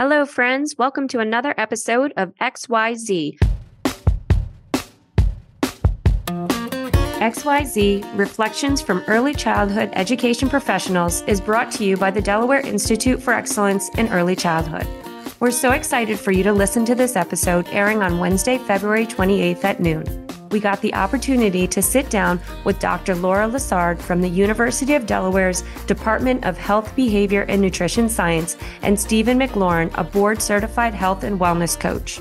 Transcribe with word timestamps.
Hello, 0.00 0.24
friends. 0.24 0.76
Welcome 0.78 1.08
to 1.08 1.18
another 1.18 1.52
episode 1.58 2.14
of 2.16 2.34
XYZ. 2.36 3.36
XYZ 7.18 8.18
Reflections 8.18 8.80
from 8.80 9.04
Early 9.06 9.34
Childhood 9.34 9.90
Education 9.92 10.48
Professionals 10.48 11.20
is 11.26 11.38
brought 11.38 11.70
to 11.72 11.84
you 11.84 11.98
by 11.98 12.10
the 12.10 12.22
Delaware 12.22 12.60
Institute 12.60 13.22
for 13.22 13.34
Excellence 13.34 13.90
in 13.98 14.08
Early 14.08 14.34
Childhood. 14.34 14.86
We're 15.38 15.50
so 15.50 15.72
excited 15.72 16.18
for 16.18 16.32
you 16.32 16.44
to 16.44 16.52
listen 16.54 16.86
to 16.86 16.94
this 16.94 17.14
episode 17.14 17.68
airing 17.68 18.00
on 18.00 18.18
Wednesday, 18.18 18.56
February 18.56 19.04
28th 19.04 19.64
at 19.64 19.80
noon 19.80 20.29
we 20.50 20.60
got 20.60 20.80
the 20.80 20.94
opportunity 20.94 21.66
to 21.68 21.80
sit 21.80 22.10
down 22.10 22.40
with 22.64 22.78
Dr. 22.78 23.14
Laura 23.14 23.46
Lessard 23.46 24.00
from 24.00 24.20
the 24.20 24.28
University 24.28 24.94
of 24.94 25.06
Delaware's 25.06 25.62
Department 25.86 26.44
of 26.44 26.58
Health, 26.58 26.94
Behavior, 26.96 27.42
and 27.42 27.62
Nutrition 27.62 28.08
Science 28.08 28.56
and 28.82 28.98
Stephen 28.98 29.38
McLaurin, 29.38 29.90
a 29.96 30.04
board 30.04 30.42
certified 30.42 30.94
health 30.94 31.22
and 31.22 31.38
wellness 31.38 31.78
coach. 31.78 32.20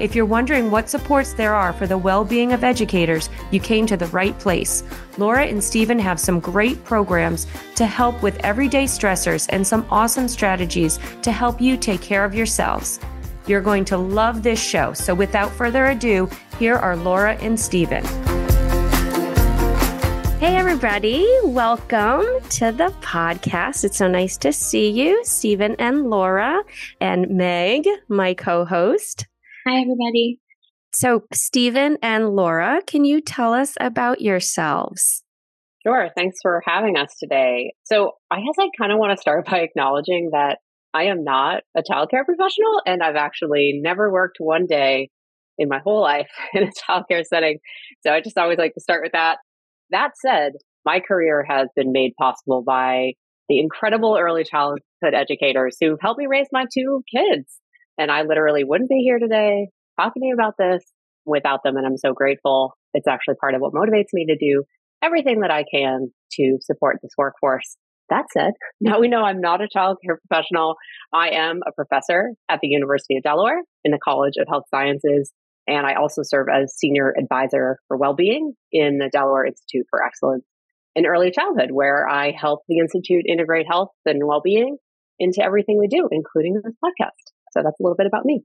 If 0.00 0.14
you're 0.14 0.26
wondering 0.26 0.70
what 0.70 0.88
supports 0.88 1.32
there 1.32 1.54
are 1.54 1.72
for 1.72 1.86
the 1.86 1.98
well 1.98 2.24
being 2.24 2.52
of 2.52 2.62
educators, 2.62 3.28
you 3.50 3.58
came 3.58 3.84
to 3.86 3.96
the 3.96 4.06
right 4.06 4.38
place. 4.38 4.84
Laura 5.16 5.44
and 5.44 5.62
Stephen 5.62 5.98
have 5.98 6.20
some 6.20 6.38
great 6.38 6.82
programs 6.84 7.48
to 7.74 7.84
help 7.84 8.22
with 8.22 8.38
everyday 8.44 8.84
stressors 8.84 9.46
and 9.50 9.66
some 9.66 9.84
awesome 9.90 10.28
strategies 10.28 11.00
to 11.22 11.32
help 11.32 11.60
you 11.60 11.76
take 11.76 12.00
care 12.00 12.24
of 12.24 12.34
yourselves. 12.34 13.00
You're 13.48 13.62
going 13.62 13.86
to 13.86 13.96
love 13.96 14.42
this 14.42 14.62
show. 14.62 14.92
So 14.92 15.14
without 15.14 15.50
further 15.50 15.86
ado, 15.86 16.28
here 16.58 16.74
are 16.76 16.96
Laura 16.96 17.34
and 17.36 17.58
Stephen. 17.58 18.04
Hey, 20.38 20.54
everybody. 20.54 21.26
Welcome 21.44 22.26
to 22.50 22.72
the 22.72 22.94
podcast. 23.00 23.84
It's 23.84 23.96
so 23.96 24.06
nice 24.06 24.36
to 24.36 24.52
see 24.52 24.90
you, 24.90 25.24
Stephen 25.24 25.76
and 25.78 26.10
Laura, 26.10 26.62
and 27.00 27.30
Meg, 27.30 27.88
my 28.08 28.34
co 28.34 28.66
host. 28.66 29.26
Hi, 29.66 29.80
everybody. 29.80 30.40
So, 30.92 31.24
Stephen 31.32 31.96
and 32.02 32.36
Laura, 32.36 32.82
can 32.86 33.06
you 33.06 33.22
tell 33.22 33.54
us 33.54 33.76
about 33.80 34.20
yourselves? 34.20 35.22
Sure. 35.86 36.10
Thanks 36.14 36.38
for 36.42 36.62
having 36.66 36.98
us 36.98 37.16
today. 37.18 37.72
So, 37.84 38.12
I 38.30 38.36
guess 38.36 38.56
I 38.58 38.68
kind 38.78 38.92
of 38.92 38.98
want 38.98 39.16
to 39.16 39.20
start 39.20 39.46
by 39.46 39.60
acknowledging 39.60 40.30
that 40.32 40.58
I 40.94 41.04
am 41.04 41.24
not 41.24 41.62
a 41.76 41.82
childcare 41.82 42.24
professional 42.24 42.82
and 42.86 43.02
I've 43.02 43.16
actually 43.16 43.78
never 43.82 44.10
worked 44.10 44.36
one 44.38 44.66
day 44.66 45.10
in 45.58 45.68
my 45.68 45.80
whole 45.82 46.00
life 46.00 46.30
in 46.54 46.64
a 46.64 46.70
childcare 46.70 47.24
setting. 47.24 47.58
So 48.06 48.12
I 48.12 48.20
just 48.20 48.38
always 48.38 48.58
like 48.58 48.74
to 48.74 48.80
start 48.80 49.02
with 49.02 49.12
that. 49.12 49.38
That 49.90 50.12
said, 50.24 50.52
my 50.84 51.00
career 51.00 51.44
has 51.48 51.68
been 51.76 51.92
made 51.92 52.12
possible 52.18 52.62
by 52.62 53.12
the 53.48 53.60
incredible 53.60 54.18
early 54.20 54.44
childhood 54.44 54.82
educators 55.14 55.76
who've 55.80 55.98
helped 56.00 56.18
me 56.18 56.26
raise 56.26 56.48
my 56.52 56.66
two 56.72 57.02
kids. 57.14 57.58
And 57.98 58.10
I 58.10 58.22
literally 58.22 58.64
wouldn't 58.64 58.90
be 58.90 59.02
here 59.02 59.18
today 59.18 59.68
talking 59.98 60.22
to 60.22 60.26
you 60.26 60.34
about 60.34 60.54
this 60.58 60.84
without 61.24 61.60
them. 61.64 61.76
And 61.76 61.86
I'm 61.86 61.96
so 61.96 62.12
grateful. 62.12 62.74
It's 62.94 63.08
actually 63.08 63.34
part 63.40 63.54
of 63.54 63.60
what 63.60 63.72
motivates 63.72 64.12
me 64.12 64.26
to 64.26 64.36
do 64.36 64.64
everything 65.02 65.40
that 65.40 65.50
I 65.50 65.64
can 65.72 66.08
to 66.32 66.58
support 66.60 66.98
this 67.02 67.12
workforce. 67.16 67.76
That 68.10 68.26
said, 68.32 68.52
now 68.80 69.00
we 69.00 69.08
know 69.08 69.22
I'm 69.22 69.40
not 69.40 69.60
a 69.60 69.68
child 69.68 69.98
care 70.04 70.18
professional. 70.28 70.76
I 71.12 71.30
am 71.30 71.60
a 71.66 71.72
professor 71.72 72.32
at 72.48 72.60
the 72.60 72.68
University 72.68 73.16
of 73.16 73.22
Delaware 73.22 73.62
in 73.84 73.92
the 73.92 73.98
College 74.02 74.34
of 74.38 74.46
Health 74.48 74.64
Sciences. 74.70 75.32
And 75.66 75.86
I 75.86 75.94
also 75.94 76.22
serve 76.22 76.46
as 76.48 76.74
senior 76.74 77.14
advisor 77.18 77.78
for 77.88 77.96
well-being 77.98 78.54
in 78.72 78.98
the 78.98 79.10
Delaware 79.12 79.44
Institute 79.44 79.86
for 79.90 80.02
Excellence 80.02 80.44
in 80.96 81.04
Early 81.04 81.30
Childhood, 81.30 81.70
where 81.70 82.08
I 82.08 82.32
help 82.32 82.62
the 82.68 82.78
Institute 82.78 83.24
integrate 83.28 83.66
health 83.68 83.90
and 84.06 84.26
well-being 84.26 84.78
into 85.18 85.42
everything 85.42 85.78
we 85.78 85.88
do, 85.88 86.08
including 86.10 86.54
this 86.54 86.74
podcast. 86.82 87.32
So 87.52 87.62
that's 87.62 87.78
a 87.78 87.82
little 87.82 87.96
bit 87.96 88.06
about 88.06 88.24
me. 88.24 88.42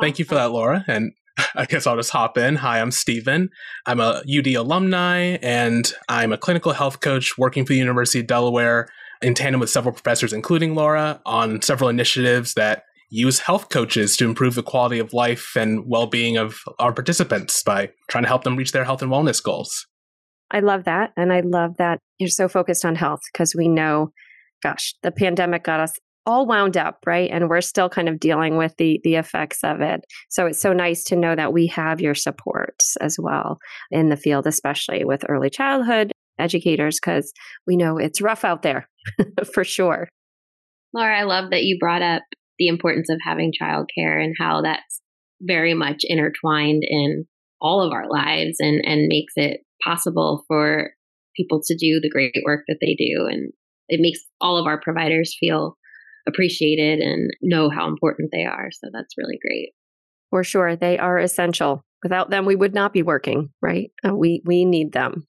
Thank 0.00 0.18
you 0.18 0.24
for 0.24 0.34
that, 0.34 0.52
Laura. 0.52 0.84
And 0.86 1.12
I 1.54 1.64
guess 1.64 1.86
I'll 1.86 1.96
just 1.96 2.10
hop 2.10 2.36
in. 2.36 2.56
Hi, 2.56 2.80
I'm 2.80 2.90
Stephen. 2.90 3.50
I'm 3.86 4.00
a 4.00 4.22
UD 4.28 4.48
alumni 4.48 5.38
and 5.42 5.90
I'm 6.08 6.32
a 6.32 6.38
clinical 6.38 6.72
health 6.72 7.00
coach 7.00 7.38
working 7.38 7.64
for 7.64 7.72
the 7.72 7.78
University 7.78 8.20
of 8.20 8.26
Delaware 8.26 8.88
in 9.22 9.34
tandem 9.34 9.60
with 9.60 9.70
several 9.70 9.92
professors, 9.92 10.32
including 10.32 10.74
Laura, 10.74 11.20
on 11.26 11.62
several 11.62 11.88
initiatives 11.88 12.54
that 12.54 12.84
use 13.10 13.38
health 13.38 13.70
coaches 13.70 14.16
to 14.16 14.24
improve 14.24 14.54
the 14.54 14.62
quality 14.62 14.98
of 14.98 15.12
life 15.12 15.56
and 15.56 15.86
well 15.86 16.06
being 16.06 16.36
of 16.36 16.60
our 16.78 16.92
participants 16.92 17.62
by 17.62 17.90
trying 18.08 18.24
to 18.24 18.28
help 18.28 18.44
them 18.44 18.56
reach 18.56 18.72
their 18.72 18.84
health 18.84 19.02
and 19.02 19.10
wellness 19.10 19.42
goals. 19.42 19.86
I 20.50 20.60
love 20.60 20.84
that. 20.84 21.12
And 21.16 21.32
I 21.32 21.40
love 21.40 21.76
that 21.78 22.00
you're 22.18 22.28
so 22.28 22.48
focused 22.48 22.84
on 22.84 22.94
health 22.94 23.20
because 23.32 23.54
we 23.54 23.68
know, 23.68 24.12
gosh, 24.62 24.94
the 25.02 25.10
pandemic 25.10 25.64
got 25.64 25.80
us 25.80 25.92
all 26.26 26.46
wound 26.46 26.76
up, 26.76 26.98
right? 27.06 27.30
And 27.30 27.48
we're 27.48 27.62
still 27.62 27.88
kind 27.88 28.08
of 28.08 28.20
dealing 28.20 28.56
with 28.56 28.76
the 28.76 29.00
the 29.02 29.14
effects 29.14 29.64
of 29.64 29.80
it. 29.80 30.04
So 30.28 30.46
it's 30.46 30.60
so 30.60 30.72
nice 30.72 31.02
to 31.04 31.16
know 31.16 31.34
that 31.34 31.52
we 31.52 31.66
have 31.68 32.00
your 32.00 32.14
support 32.14 32.82
as 33.00 33.18
well 33.18 33.58
in 33.90 34.10
the 34.10 34.16
field, 34.16 34.46
especially 34.46 35.04
with 35.04 35.24
early 35.28 35.48
childhood 35.48 36.12
educators, 36.38 37.00
because 37.00 37.32
we 37.66 37.76
know 37.76 37.96
it's 37.96 38.20
rough 38.20 38.44
out 38.44 38.62
there 38.62 38.86
for 39.52 39.64
sure. 39.64 40.08
Laura, 40.94 41.18
I 41.18 41.24
love 41.24 41.50
that 41.50 41.64
you 41.64 41.78
brought 41.78 42.02
up 42.02 42.22
the 42.58 42.68
importance 42.68 43.08
of 43.10 43.18
having 43.24 43.52
childcare 43.52 44.22
and 44.22 44.34
how 44.38 44.62
that's 44.62 45.00
very 45.40 45.74
much 45.74 45.98
intertwined 46.02 46.82
in 46.86 47.26
all 47.60 47.82
of 47.82 47.92
our 47.92 48.08
lives 48.08 48.56
and, 48.58 48.80
and 48.84 49.08
makes 49.08 49.34
it 49.36 49.60
possible 49.84 50.44
for 50.48 50.90
people 51.36 51.60
to 51.64 51.74
do 51.74 52.00
the 52.00 52.10
great 52.10 52.34
work 52.44 52.64
that 52.68 52.78
they 52.80 52.94
do. 52.94 53.26
And 53.30 53.52
it 53.88 54.00
makes 54.00 54.20
all 54.40 54.58
of 54.58 54.66
our 54.66 54.80
providers 54.80 55.36
feel 55.38 55.76
appreciated 56.26 57.00
and 57.00 57.30
know 57.42 57.70
how 57.70 57.88
important 57.88 58.30
they 58.32 58.44
are. 58.44 58.68
So 58.72 58.90
that's 58.92 59.16
really 59.16 59.38
great. 59.40 59.70
For 60.30 60.44
sure. 60.44 60.76
They 60.76 60.98
are 60.98 61.18
essential. 61.18 61.82
Without 62.02 62.30
them, 62.30 62.44
we 62.44 62.56
would 62.56 62.74
not 62.74 62.92
be 62.92 63.02
working, 63.02 63.50
right? 63.62 63.90
Uh, 64.06 64.14
we, 64.14 64.42
we 64.44 64.64
need 64.64 64.92
them. 64.92 65.26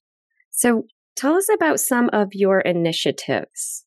So 0.50 0.84
tell 1.20 1.36
us 1.36 1.48
about 1.54 1.80
some 1.80 2.08
of 2.12 2.28
your 2.32 2.60
initiatives. 2.60 3.84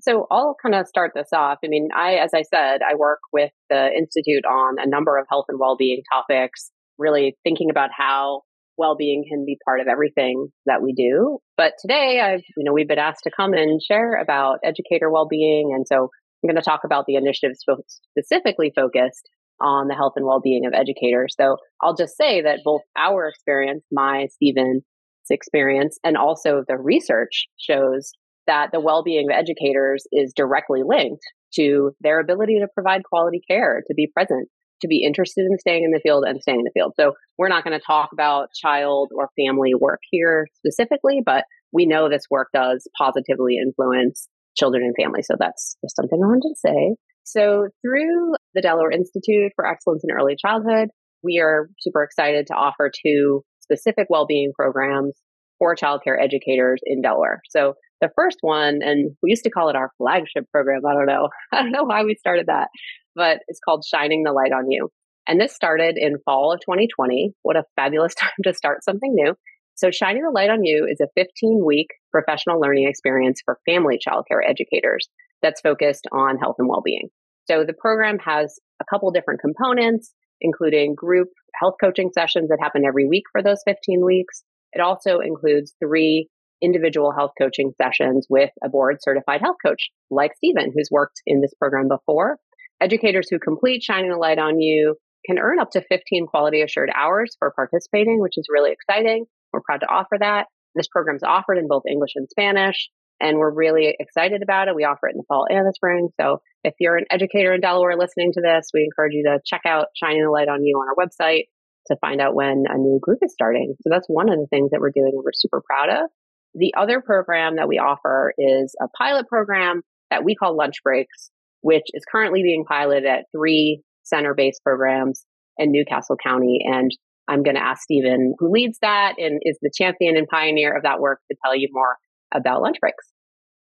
So 0.00 0.26
I'll 0.30 0.54
kind 0.62 0.74
of 0.74 0.86
start 0.86 1.12
this 1.14 1.28
off. 1.34 1.58
I 1.64 1.68
mean, 1.68 1.88
I, 1.96 2.14
as 2.14 2.30
I 2.34 2.42
said, 2.42 2.80
I 2.88 2.94
work 2.96 3.20
with 3.32 3.50
the 3.68 3.88
Institute 3.96 4.44
on 4.44 4.76
a 4.78 4.88
number 4.88 5.18
of 5.18 5.26
health 5.28 5.46
and 5.48 5.58
well-being 5.58 6.02
topics, 6.12 6.70
really 6.98 7.36
thinking 7.42 7.68
about 7.70 7.90
how 7.96 8.42
well-being 8.76 9.24
can 9.28 9.44
be 9.44 9.58
part 9.64 9.80
of 9.80 9.88
everything 9.88 10.48
that 10.66 10.82
we 10.82 10.92
do. 10.92 11.38
But 11.56 11.72
today 11.80 12.20
I've, 12.20 12.44
you 12.56 12.64
know, 12.64 12.72
we've 12.72 12.86
been 12.86 12.98
asked 12.98 13.24
to 13.24 13.30
come 13.36 13.52
and 13.54 13.80
share 13.82 14.20
about 14.20 14.58
educator 14.62 15.10
well-being. 15.10 15.72
And 15.74 15.84
so 15.88 16.10
I'm 16.44 16.48
going 16.48 16.54
to 16.54 16.62
talk 16.62 16.82
about 16.84 17.06
the 17.06 17.16
initiatives 17.16 17.64
specifically 18.12 18.72
focused 18.76 19.28
on 19.60 19.88
the 19.88 19.94
health 19.94 20.12
and 20.14 20.24
well-being 20.24 20.64
of 20.64 20.74
educators. 20.74 21.34
So 21.36 21.56
I'll 21.82 21.96
just 21.96 22.16
say 22.16 22.42
that 22.42 22.60
both 22.64 22.82
our 22.96 23.26
experience, 23.26 23.82
my 23.90 24.28
Stephen's 24.30 24.84
experience, 25.30 25.98
and 26.04 26.16
also 26.16 26.62
the 26.66 26.76
research 26.76 27.46
shows 27.58 28.12
that 28.46 28.70
the 28.72 28.80
well-being 28.80 29.28
of 29.30 29.36
educators 29.36 30.04
is 30.10 30.32
directly 30.34 30.80
linked 30.84 31.22
to 31.54 31.92
their 32.00 32.20
ability 32.20 32.58
to 32.60 32.68
provide 32.74 33.04
quality 33.04 33.40
care, 33.48 33.82
to 33.86 33.94
be 33.94 34.06
present, 34.12 34.48
to 34.80 34.88
be 34.88 35.02
interested 35.04 35.46
in 35.50 35.58
staying 35.58 35.84
in 35.84 35.90
the 35.90 36.00
field 36.00 36.24
and 36.26 36.40
staying 36.40 36.60
in 36.60 36.64
the 36.64 36.70
field. 36.74 36.94
So 36.98 37.12
we're 37.36 37.48
not 37.48 37.64
going 37.64 37.78
to 37.78 37.84
talk 37.84 38.10
about 38.12 38.48
child 38.54 39.10
or 39.14 39.28
family 39.36 39.72
work 39.78 40.00
here 40.10 40.46
specifically, 40.54 41.20
but 41.24 41.44
we 41.72 41.84
know 41.84 42.08
this 42.08 42.26
work 42.30 42.48
does 42.54 42.88
positively 42.96 43.56
influence 43.62 44.28
children 44.56 44.82
and 44.84 44.94
families. 44.98 45.26
So 45.26 45.36
that's 45.38 45.76
just 45.84 45.96
something 45.96 46.18
I 46.22 46.26
wanted 46.26 46.48
to 46.48 46.54
say. 46.58 46.96
So 47.24 47.68
through 47.82 48.34
the 48.54 48.62
Delaware 48.62 48.90
Institute 48.90 49.52
for 49.54 49.66
Excellence 49.66 50.02
in 50.02 50.14
Early 50.14 50.36
Childhood, 50.40 50.88
we 51.22 51.40
are 51.40 51.68
super 51.80 52.02
excited 52.02 52.46
to 52.46 52.54
offer 52.54 52.90
two 52.90 53.42
specific 53.68 54.06
well-being 54.08 54.52
programs 54.54 55.20
for 55.58 55.74
childcare 55.74 56.22
educators 56.22 56.80
in 56.84 57.02
Delaware. 57.02 57.42
So 57.48 57.74
the 58.00 58.10
first 58.16 58.38
one, 58.40 58.78
and 58.82 59.16
we 59.22 59.30
used 59.30 59.44
to 59.44 59.50
call 59.50 59.68
it 59.68 59.76
our 59.76 59.90
flagship 59.98 60.44
program. 60.52 60.82
I 60.88 60.94
don't 60.94 61.06
know. 61.06 61.28
I 61.52 61.62
don't 61.62 61.72
know 61.72 61.84
why 61.84 62.04
we 62.04 62.14
started 62.14 62.46
that, 62.46 62.68
but 63.14 63.40
it's 63.48 63.60
called 63.64 63.84
Shining 63.84 64.22
the 64.22 64.32
Light 64.32 64.52
on 64.52 64.70
You. 64.70 64.88
And 65.26 65.40
this 65.40 65.54
started 65.54 65.96
in 65.98 66.16
fall 66.24 66.52
of 66.52 66.60
2020. 66.60 67.32
What 67.42 67.56
a 67.56 67.64
fabulous 67.76 68.14
time 68.18 68.30
to 68.44 68.54
start 68.54 68.84
something 68.84 69.12
new. 69.14 69.34
So, 69.74 69.90
Shining 69.92 70.22
the 70.22 70.30
Light 70.30 70.50
on 70.50 70.64
You 70.64 70.88
is 70.90 71.00
a 71.00 71.08
15 71.14 71.62
week 71.64 71.88
professional 72.10 72.60
learning 72.60 72.88
experience 72.88 73.40
for 73.44 73.58
family 73.64 73.98
childcare 73.98 74.40
educators 74.44 75.08
that's 75.40 75.60
focused 75.60 76.06
on 76.10 76.38
health 76.38 76.56
and 76.58 76.68
well 76.68 76.82
being. 76.84 77.08
So, 77.48 77.64
the 77.64 77.74
program 77.74 78.18
has 78.24 78.58
a 78.80 78.84
couple 78.90 79.10
different 79.12 79.40
components, 79.40 80.12
including 80.40 80.94
group 80.94 81.28
health 81.60 81.74
coaching 81.82 82.10
sessions 82.12 82.48
that 82.48 82.58
happen 82.60 82.84
every 82.86 83.06
week 83.06 83.24
for 83.32 83.42
those 83.42 83.62
15 83.66 84.04
weeks. 84.04 84.42
It 84.72 84.80
also 84.80 85.18
includes 85.18 85.74
three 85.82 86.28
individual 86.62 87.12
health 87.12 87.32
coaching 87.40 87.72
sessions 87.80 88.26
with 88.28 88.50
a 88.64 88.68
board 88.68 88.96
certified 89.00 89.40
health 89.40 89.56
coach 89.64 89.90
like 90.10 90.32
Stephen, 90.36 90.72
who's 90.74 90.88
worked 90.90 91.20
in 91.26 91.40
this 91.40 91.54
program 91.58 91.88
before. 91.88 92.38
Educators 92.80 93.28
who 93.30 93.38
complete 93.38 93.82
Shining 93.82 94.12
a 94.12 94.18
Light 94.18 94.38
on 94.38 94.60
You 94.60 94.96
can 95.26 95.38
earn 95.38 95.58
up 95.58 95.70
to 95.72 95.84
15 95.88 96.26
quality 96.26 96.62
assured 96.62 96.90
hours 96.94 97.36
for 97.38 97.52
participating, 97.54 98.20
which 98.20 98.38
is 98.38 98.46
really 98.52 98.72
exciting. 98.72 99.26
We're 99.52 99.62
proud 99.62 99.80
to 99.80 99.88
offer 99.88 100.16
that. 100.20 100.46
This 100.74 100.88
program 100.88 101.16
is 101.16 101.22
offered 101.22 101.58
in 101.58 101.68
both 101.68 101.82
English 101.90 102.12
and 102.14 102.28
Spanish. 102.30 102.88
And 103.20 103.38
we're 103.38 103.52
really 103.52 103.94
excited 103.98 104.42
about 104.42 104.68
it. 104.68 104.74
We 104.74 104.84
offer 104.84 105.08
it 105.08 105.12
in 105.12 105.18
the 105.18 105.24
fall 105.28 105.46
and 105.48 105.66
the 105.66 105.72
spring. 105.74 106.08
So 106.20 106.40
if 106.64 106.74
you're 106.78 106.96
an 106.96 107.06
educator 107.10 107.54
in 107.54 107.60
Delaware 107.60 107.96
listening 107.96 108.32
to 108.34 108.40
this, 108.40 108.70
we 108.72 108.84
encourage 108.84 109.14
you 109.14 109.24
to 109.24 109.40
check 109.44 109.62
out 109.66 109.86
Shining 109.96 110.22
the 110.22 110.30
Light 110.30 110.48
on 110.48 110.64
You 110.64 110.78
on 110.78 110.88
our 110.88 111.06
website 111.06 111.44
to 111.88 111.96
find 112.00 112.20
out 112.20 112.34
when 112.34 112.64
a 112.68 112.76
new 112.76 112.98
group 113.00 113.18
is 113.22 113.32
starting. 113.32 113.74
So 113.82 113.90
that's 113.90 114.06
one 114.08 114.28
of 114.28 114.38
the 114.38 114.46
things 114.48 114.70
that 114.70 114.80
we're 114.80 114.92
doing 114.94 115.12
and 115.14 115.22
we're 115.24 115.32
super 115.32 115.62
proud 115.66 115.88
of. 115.88 116.10
The 116.54 116.74
other 116.76 117.00
program 117.00 117.56
that 117.56 117.68
we 117.68 117.78
offer 117.78 118.32
is 118.38 118.74
a 118.80 118.88
pilot 118.96 119.26
program 119.28 119.82
that 120.10 120.24
we 120.24 120.34
call 120.34 120.56
Lunch 120.56 120.76
Breaks, 120.82 121.30
which 121.60 121.84
is 121.92 122.04
currently 122.10 122.42
being 122.42 122.64
piloted 122.64 123.06
at 123.06 123.24
three 123.36 123.82
center 124.04 124.34
based 124.34 124.62
programs 124.62 125.24
in 125.58 125.70
New 125.70 125.84
Castle 125.84 126.16
County. 126.22 126.60
And 126.64 126.90
I'm 127.28 127.42
going 127.42 127.56
to 127.56 127.62
ask 127.62 127.82
Stephen, 127.82 128.34
who 128.38 128.50
leads 128.50 128.78
that 128.80 129.14
and 129.18 129.40
is 129.42 129.58
the 129.60 129.70
champion 129.74 130.16
and 130.16 130.26
pioneer 130.26 130.74
of 130.74 130.84
that 130.84 131.00
work, 131.00 131.20
to 131.30 131.36
tell 131.44 131.54
you 131.54 131.68
more 131.72 131.96
about 132.34 132.62
lunch 132.62 132.76
breaks. 132.80 133.04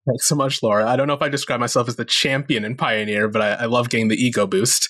Thanks 0.08 0.28
so 0.28 0.36
much, 0.36 0.64
Laura. 0.64 0.88
I 0.88 0.96
don't 0.96 1.08
know 1.08 1.14
if 1.14 1.22
I 1.22 1.30
describe 1.30 1.60
myself 1.60 1.88
as 1.88 1.96
the 1.96 2.06
champion 2.06 2.66
and 2.66 2.78
pioneer, 2.78 3.28
but 3.28 3.42
I, 3.42 3.52
I 3.52 3.66
love 3.66 3.90
getting 3.90 4.08
the 4.08 4.16
ego 4.16 4.48
boost. 4.48 4.90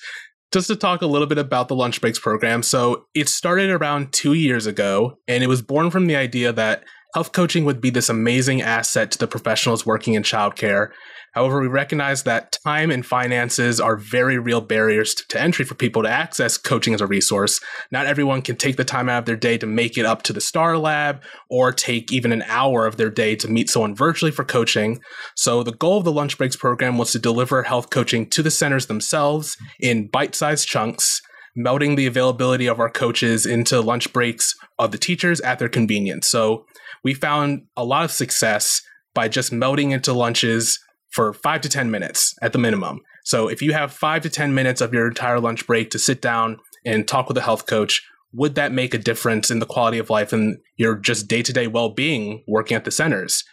Just 0.51 0.68
to 0.68 0.75
talk 0.75 1.01
a 1.01 1.07
little 1.07 1.27
bit 1.27 1.38
about 1.38 1.68
the 1.68 1.75
lunch 1.75 2.01
breaks 2.01 2.19
program. 2.19 2.63
So 2.63 3.06
it 3.13 3.30
started 3.30 3.69
around 3.69 4.13
two 4.13 4.33
years 4.33 4.66
ago, 4.66 5.18
and 5.27 5.44
it 5.44 5.48
was 5.48 5.62
born 5.62 5.92
from 5.92 6.07
the 6.07 6.16
idea 6.16 6.51
that 6.54 6.83
health 7.13 7.33
coaching 7.33 7.66
would 7.66 7.81
be 7.81 7.89
this 7.89 8.10
amazing 8.10 8.62
asset 8.62 9.12
to 9.12 9.18
the 9.18 9.27
professionals 9.27 9.86
working 9.86 10.13
in 10.13 10.24
childcare. 10.24 10.89
However, 11.34 11.62
we 11.62 11.68
recognize 11.68 12.24
that 12.24 12.58
time 12.64 12.92
and 12.92 13.06
finances 13.06 13.80
are 13.80 13.96
very 13.96 14.38
real 14.38 14.62
barriers 14.62 15.14
to, 15.16 15.40
entry 15.40 15.64
for 15.64 15.76
people 15.76 16.04
to 16.04 16.10
access 16.10 16.58
coaching 16.58 16.94
as 16.94 17.02
a 17.02 17.08
resource. 17.08 17.60
Not 17.92 18.06
everyone 18.06 18.42
can 18.42 18.56
take 18.56 18.78
the 18.78 18.84
time 18.84 19.10
out 19.10 19.20
of 19.20 19.26
their 19.26 19.36
day 19.36 19.58
to 19.58 19.68
make 19.68 19.98
it 19.98 20.06
up 20.06 20.24
to 20.24 20.34
the 20.34 20.42
Star 20.42 20.78
Lab 20.78 21.22
or 21.50 21.72
take 21.72 22.12
even 22.12 22.31
an 22.31 22.44
hour 22.48 22.86
of 22.86 22.98
their 22.98 23.10
day 23.10 23.36
to 23.38 23.48
meet 23.48 23.70
someone 23.70 23.96
virtually 23.96 24.31
for 24.31 24.44
coaching. 24.44 25.02
So, 25.36 25.64
the 25.64 25.72
goal 25.72 26.00
of 26.00 26.04
the 26.04 26.12
Lunch 26.12 26.38
Breaks 26.38 26.56
program 26.56 26.98
was 26.98 27.12
to 27.12 27.20
deliver 27.20 27.64
health 27.64 27.90
coaching 27.90 28.30
to 28.31 28.44
the 28.44 28.52
centers 28.52 28.88
themselves 28.88 29.58
in 29.80 30.08
bite 30.08 30.36
sized 30.36 30.68
chunks 30.68 31.22
melting 31.56 31.96
the 31.96 32.06
availability 32.06 32.68
of 32.68 32.80
our 32.80 32.90
coaches 32.90 33.46
into 33.46 33.81
lunch 33.81 34.14
breaks 34.14 34.56
of 34.78 34.92
the 34.92 34.98
teachers 34.98 35.42
at 35.42 35.60
their 35.60 35.68
convenience. 35.68 36.28
So 36.30 36.66
we 37.04 37.14
found 37.14 37.64
a 37.76 37.84
lot 37.84 38.06
of 38.06 38.12
success 38.12 38.81
by 39.14 39.28
just 39.28 39.52
melting 39.52 39.92
into 39.92 40.14
lunches 40.14 40.80
for 41.12 41.34
five 41.34 41.62
to 41.62 41.70
10 41.70 41.90
minutes 41.92 42.36
at 42.42 42.54
the 42.54 42.60
minimum. 42.60 43.02
So 43.24 43.48
if 43.48 43.62
you 43.62 43.74
have 43.74 43.92
five 43.92 44.22
to 44.24 44.30
10 44.30 44.54
minutes 44.54 44.82
of 44.82 44.94
your 44.94 45.08
entire 45.08 45.40
lunch 45.40 45.66
break 45.68 45.92
to 45.92 46.00
sit 46.00 46.22
down 46.22 46.60
and 46.86 47.08
talk 47.08 47.28
with 47.28 47.38
a 47.38 47.42
health 47.42 47.66
coach, 47.66 48.04
would 48.34 48.56
that 48.56 48.72
make 48.72 48.94
a 48.94 49.00
difference 49.00 49.50
in 49.50 49.60
the 49.60 49.66
quality 49.66 49.98
of 49.98 50.10
life 50.10 50.32
and 50.32 50.58
your 50.78 50.96
just 50.96 51.28
day 51.28 51.42
to 51.42 51.52
day 51.52 51.68
well 51.68 51.90
being 51.90 52.44
working 52.48 52.76
at 52.76 52.86
the 52.86 52.92
centers? 52.92 53.44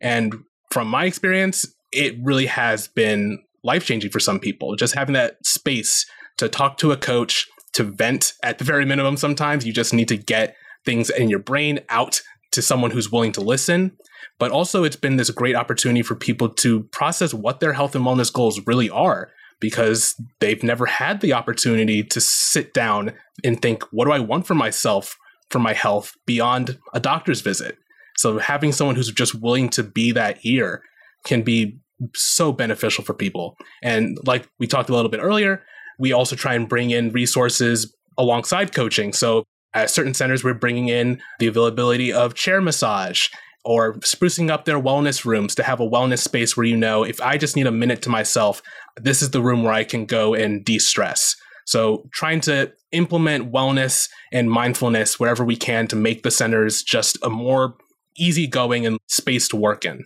And 0.00 0.34
from 0.70 0.88
my 0.88 1.04
experience, 1.04 1.66
it 1.92 2.16
really 2.22 2.46
has 2.46 2.88
been 2.88 3.38
life 3.62 3.84
changing 3.84 4.10
for 4.10 4.20
some 4.20 4.40
people. 4.40 4.74
Just 4.76 4.94
having 4.94 5.14
that 5.14 5.44
space 5.44 6.06
to 6.38 6.48
talk 6.48 6.76
to 6.78 6.92
a 6.92 6.96
coach, 6.96 7.46
to 7.74 7.84
vent 7.84 8.32
at 8.42 8.58
the 8.58 8.64
very 8.64 8.84
minimum, 8.84 9.16
sometimes 9.16 9.64
you 9.64 9.72
just 9.72 9.94
need 9.94 10.08
to 10.08 10.16
get 10.16 10.56
things 10.84 11.10
in 11.10 11.28
your 11.28 11.38
brain 11.38 11.80
out 11.88 12.20
to 12.56 12.62
someone 12.62 12.90
who's 12.90 13.12
willing 13.12 13.32
to 13.32 13.40
listen. 13.40 13.92
But 14.38 14.50
also, 14.50 14.82
it's 14.82 14.96
been 14.96 15.16
this 15.16 15.30
great 15.30 15.54
opportunity 15.54 16.02
for 16.02 16.16
people 16.16 16.48
to 16.48 16.82
process 16.84 17.32
what 17.32 17.60
their 17.60 17.72
health 17.72 17.94
and 17.94 18.04
wellness 18.04 18.32
goals 18.32 18.60
really 18.66 18.90
are 18.90 19.30
because 19.60 20.14
they've 20.40 20.62
never 20.62 20.86
had 20.86 21.20
the 21.20 21.32
opportunity 21.32 22.02
to 22.02 22.20
sit 22.20 22.74
down 22.74 23.12
and 23.44 23.62
think, 23.62 23.82
what 23.92 24.06
do 24.06 24.12
I 24.12 24.18
want 24.18 24.46
for 24.46 24.54
myself, 24.54 25.16
for 25.50 25.58
my 25.58 25.72
health, 25.72 26.12
beyond 26.26 26.78
a 26.92 27.00
doctor's 27.00 27.40
visit? 27.40 27.78
So, 28.16 28.38
having 28.38 28.72
someone 28.72 28.96
who's 28.96 29.12
just 29.12 29.34
willing 29.34 29.68
to 29.70 29.82
be 29.82 30.12
that 30.12 30.44
ear 30.44 30.82
can 31.24 31.42
be 31.42 31.78
so 32.14 32.52
beneficial 32.52 33.04
for 33.04 33.14
people. 33.14 33.56
And 33.82 34.18
like 34.26 34.48
we 34.58 34.66
talked 34.66 34.90
a 34.90 34.94
little 34.94 35.10
bit 35.10 35.20
earlier, 35.20 35.62
we 35.98 36.12
also 36.12 36.36
try 36.36 36.54
and 36.54 36.68
bring 36.68 36.90
in 36.90 37.10
resources 37.10 37.94
alongside 38.18 38.74
coaching. 38.74 39.12
So, 39.12 39.44
at 39.76 39.90
certain 39.90 40.14
centers, 40.14 40.42
we're 40.42 40.54
bringing 40.54 40.88
in 40.88 41.20
the 41.38 41.46
availability 41.46 42.12
of 42.12 42.34
chair 42.34 42.60
massage 42.60 43.28
or 43.64 43.94
sprucing 43.96 44.50
up 44.50 44.64
their 44.64 44.80
wellness 44.80 45.24
rooms 45.24 45.54
to 45.56 45.62
have 45.62 45.80
a 45.80 45.88
wellness 45.88 46.20
space 46.20 46.56
where 46.56 46.64
you 46.64 46.76
know 46.76 47.04
if 47.04 47.20
I 47.20 47.36
just 47.36 47.56
need 47.56 47.66
a 47.66 47.72
minute 47.72 48.00
to 48.02 48.08
myself, 48.08 48.62
this 48.96 49.20
is 49.20 49.30
the 49.30 49.42
room 49.42 49.62
where 49.62 49.74
I 49.74 49.84
can 49.84 50.06
go 50.06 50.34
and 50.34 50.64
de 50.64 50.78
stress. 50.78 51.36
So, 51.66 52.08
trying 52.12 52.40
to 52.42 52.72
implement 52.92 53.52
wellness 53.52 54.08
and 54.32 54.48
mindfulness 54.48 55.18
wherever 55.18 55.44
we 55.44 55.56
can 55.56 55.88
to 55.88 55.96
make 55.96 56.22
the 56.22 56.30
centers 56.30 56.82
just 56.82 57.18
a 57.22 57.28
more 57.28 57.76
easygoing 58.16 58.86
and 58.86 58.98
space 59.08 59.48
to 59.48 59.56
work 59.56 59.84
in. 59.84 60.04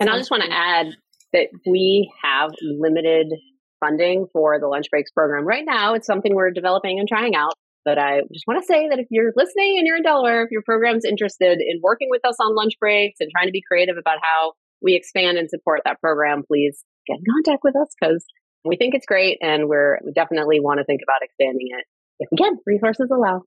And 0.00 0.10
I 0.10 0.18
just 0.18 0.30
want 0.30 0.42
to 0.42 0.52
add 0.52 0.88
that 1.32 1.48
we 1.66 2.12
have 2.22 2.50
limited 2.62 3.28
funding 3.80 4.26
for 4.32 4.58
the 4.58 4.66
lunch 4.66 4.90
breaks 4.90 5.12
program 5.12 5.46
right 5.46 5.64
now. 5.64 5.94
It's 5.94 6.06
something 6.06 6.34
we're 6.34 6.50
developing 6.50 6.98
and 6.98 7.08
trying 7.08 7.36
out. 7.36 7.54
But 7.88 7.96
I 7.96 8.20
just 8.34 8.44
want 8.46 8.60
to 8.60 8.66
say 8.66 8.86
that 8.90 8.98
if 8.98 9.06
you're 9.08 9.32
listening 9.34 9.76
and 9.78 9.86
you're 9.86 9.96
in 9.96 10.02
Delaware, 10.02 10.44
if 10.44 10.50
your 10.50 10.60
program's 10.60 11.06
interested 11.06 11.56
in 11.56 11.80
working 11.82 12.08
with 12.10 12.20
us 12.22 12.36
on 12.38 12.54
lunch 12.54 12.74
breaks 12.78 13.16
and 13.18 13.30
trying 13.32 13.48
to 13.48 13.50
be 13.50 13.62
creative 13.66 13.96
about 13.98 14.18
how 14.20 14.52
we 14.82 14.94
expand 14.94 15.38
and 15.38 15.48
support 15.48 15.80
that 15.86 15.98
program, 15.98 16.42
please 16.46 16.84
get 17.06 17.16
in 17.16 17.24
contact 17.32 17.64
with 17.64 17.74
us 17.80 17.88
because 17.98 18.26
we 18.62 18.76
think 18.76 18.94
it's 18.94 19.06
great 19.06 19.38
and 19.40 19.70
we're 19.70 20.00
we 20.04 20.12
definitely 20.12 20.60
want 20.60 20.80
to 20.80 20.84
think 20.84 21.00
about 21.02 21.22
expanding 21.22 21.68
it 21.78 21.86
if 22.18 22.28
we 22.30 22.36
can, 22.36 22.58
resources 22.66 23.08
allow. 23.10 23.40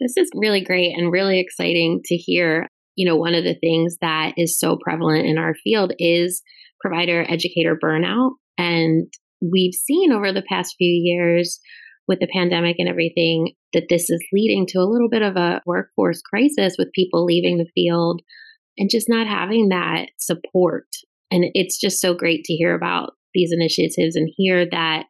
This 0.00 0.18
is 0.18 0.28
really 0.34 0.60
great 0.60 0.92
and 0.94 1.10
really 1.10 1.40
exciting 1.40 2.02
to 2.04 2.14
hear. 2.14 2.68
You 2.94 3.08
know, 3.08 3.16
one 3.16 3.34
of 3.34 3.44
the 3.44 3.56
things 3.58 3.96
that 4.02 4.34
is 4.36 4.60
so 4.60 4.76
prevalent 4.76 5.24
in 5.24 5.38
our 5.38 5.54
field 5.64 5.94
is 5.98 6.42
provider 6.78 7.24
educator 7.26 7.74
burnout. 7.82 8.32
And 8.58 9.06
we've 9.40 9.72
seen 9.72 10.12
over 10.12 10.30
the 10.30 10.44
past 10.46 10.74
few 10.76 10.92
years 10.92 11.58
with 12.08 12.20
the 12.20 12.28
pandemic 12.32 12.76
and 12.78 12.88
everything 12.88 13.52
that 13.72 13.86
this 13.88 14.08
is 14.10 14.24
leading 14.32 14.66
to 14.68 14.78
a 14.78 14.88
little 14.88 15.08
bit 15.08 15.22
of 15.22 15.36
a 15.36 15.60
workforce 15.66 16.22
crisis 16.22 16.76
with 16.78 16.92
people 16.94 17.24
leaving 17.24 17.58
the 17.58 17.70
field 17.74 18.22
and 18.78 18.90
just 18.90 19.08
not 19.08 19.26
having 19.26 19.68
that 19.68 20.06
support. 20.18 20.86
And 21.30 21.46
it's 21.54 21.80
just 21.80 22.00
so 22.00 22.14
great 22.14 22.44
to 22.44 22.54
hear 22.54 22.74
about 22.74 23.12
these 23.34 23.52
initiatives 23.52 24.16
and 24.16 24.30
hear 24.36 24.66
that 24.70 25.06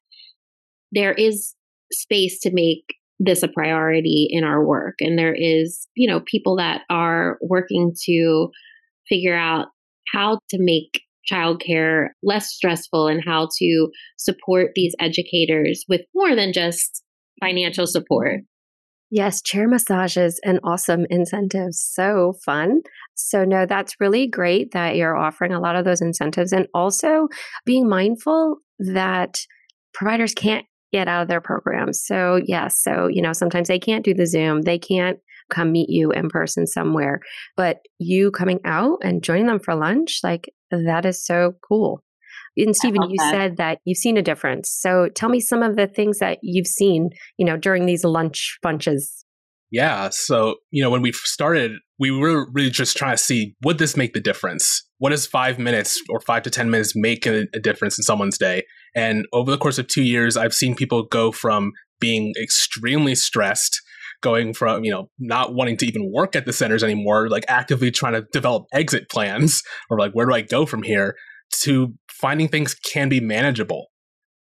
there 0.93 1.13
is 1.13 1.55
space 1.93 2.41
to 2.41 2.51
make 2.53 2.85
this 3.19 3.43
a 3.43 3.49
priority 3.49 4.29
in 4.31 4.45
our 4.45 4.65
work. 4.65 4.97
And 5.01 5.19
there 5.19 5.35
is, 5.35 5.87
you 5.95 6.09
know, 6.09 6.21
people 6.21 6.57
that 6.57 6.83
are 6.91 7.39
working 7.41 7.95
to 8.05 8.49
figure 9.09 9.37
out 9.37 9.69
how 10.13 10.41
to 10.51 10.59
make 10.59 11.03
childcare 11.31 12.09
less 12.23 12.49
stressful 12.49 13.09
and 13.09 13.23
how 13.25 13.49
to 13.59 13.89
support 14.17 14.73
these 14.75 14.95
educators 15.01 15.85
with 15.89 16.03
more 16.15 16.35
than 16.35 16.53
just 16.53 17.03
financial 17.41 17.87
support. 17.87 18.41
Yes, 19.11 19.41
chair 19.41 19.69
massages 19.69 20.41
and 20.45 20.59
awesome 20.65 21.07
incentives. 21.11 21.81
So 21.81 22.35
fun. 22.45 22.81
So, 23.15 23.45
no, 23.45 23.65
that's 23.65 24.01
really 24.01 24.27
great 24.27 24.73
that 24.73 24.97
you're 24.97 25.17
offering 25.17 25.53
a 25.53 25.61
lot 25.61 25.77
of 25.77 25.85
those 25.85 26.01
incentives 26.01 26.53
and 26.53 26.67
also 26.75 27.29
being 27.65 27.89
mindful 27.89 28.57
that 28.79 29.39
providers 29.95 30.35
can't 30.35 30.67
get 30.93 31.07
out 31.09 31.23
of 31.23 31.29
their 31.29 31.41
programs. 31.41 32.03
So, 32.05 32.41
yes, 32.45 32.83
so, 32.83 33.07
you 33.09 33.23
know, 33.23 33.33
sometimes 33.33 33.69
they 33.69 33.79
can't 33.79 34.05
do 34.05 34.13
the 34.13 34.27
Zoom, 34.27 34.63
they 34.63 34.79
can't 34.79 35.19
come 35.51 35.71
meet 35.71 35.89
you 35.89 36.11
in 36.11 36.29
person 36.29 36.67
somewhere, 36.67 37.21
but 37.57 37.79
you 37.99 38.33
coming 38.33 38.61
out 38.65 38.99
and 39.03 39.23
joining 39.23 39.47
them 39.47 39.61
for 39.61 39.75
lunch, 39.77 40.19
like 40.25 40.53
that 40.71 41.05
is 41.05 41.25
so 41.25 41.55
cool. 41.67 42.03
And 42.57 42.75
Stephen, 42.75 43.03
you 43.11 43.17
that. 43.19 43.31
said 43.31 43.57
that 43.59 43.79
you've 43.85 43.99
seen 43.99 44.17
a 44.17 44.23
difference. 44.23 44.71
So 44.71 45.09
tell 45.15 45.29
me 45.29 45.41
some 45.41 45.63
of 45.63 45.77
the 45.77 45.87
things 45.87 46.19
that 46.19 46.39
you've 46.43 46.67
seen, 46.67 47.11
you 47.37 47.45
know, 47.45 47.57
during 47.57 47.87
these 47.87 48.03
lunch 48.05 48.59
bunches. 48.63 49.25
Yeah. 49.71 50.11
So, 50.11 50.57
you 50.71 50.83
know, 50.83 50.91
when 50.91 51.03
we 51.03 51.13
started, 51.13 51.73
we 51.99 52.11
were 52.11 52.47
really 52.53 52.71
just 52.71 52.97
trying 52.97 53.17
to 53.17 53.23
see 53.23 53.55
would 53.63 53.79
this 53.79 53.97
make 53.97 54.15
the 54.15 54.21
difference? 54.21 54.83
What 54.99 55.11
does 55.11 55.27
five 55.27 55.59
minutes 55.59 56.01
or 56.09 56.21
five 56.21 56.43
to 56.45 56.51
10 56.51 56.71
minutes 56.71 56.95
make 56.95 57.27
a, 57.27 57.47
a 57.53 57.59
difference 57.59 57.99
in 57.99 58.03
someone's 58.03 58.39
day? 58.39 58.63
And 58.95 59.27
over 59.33 59.51
the 59.51 59.59
course 59.59 59.79
of 59.79 59.89
two 59.89 60.03
years, 60.03 60.37
I've 60.37 60.55
seen 60.55 60.75
people 60.75 61.03
go 61.03 61.33
from 61.33 61.73
being 62.01 62.33
extremely 62.41 63.15
stressed 63.15 63.81
going 64.23 64.55
from 64.55 64.85
you 64.85 64.91
know 64.91 65.09
not 65.19 65.55
wanting 65.55 65.77
to 65.77 65.87
even 65.87 66.11
work 66.13 66.35
at 66.35 66.47
the 66.47 66.53
centers 66.53 66.83
anymore 66.83 67.29
like 67.29 67.45
actively 67.49 67.91
trying 67.91 68.15
to 68.15 68.23
develop 68.33 68.65
exit 68.73 69.09
plans 69.11 69.63
or 69.91 69.99
like 69.99 70.13
where 70.13 70.27
do 70.27 70.35
i 70.35 70.41
go 70.41 70.67
from 70.67 70.83
here 70.83 71.15
to 71.51 71.95
finding 72.09 72.49
things 72.49 72.75
can 72.75 73.09
be 73.09 73.21
manageable. 73.21 73.87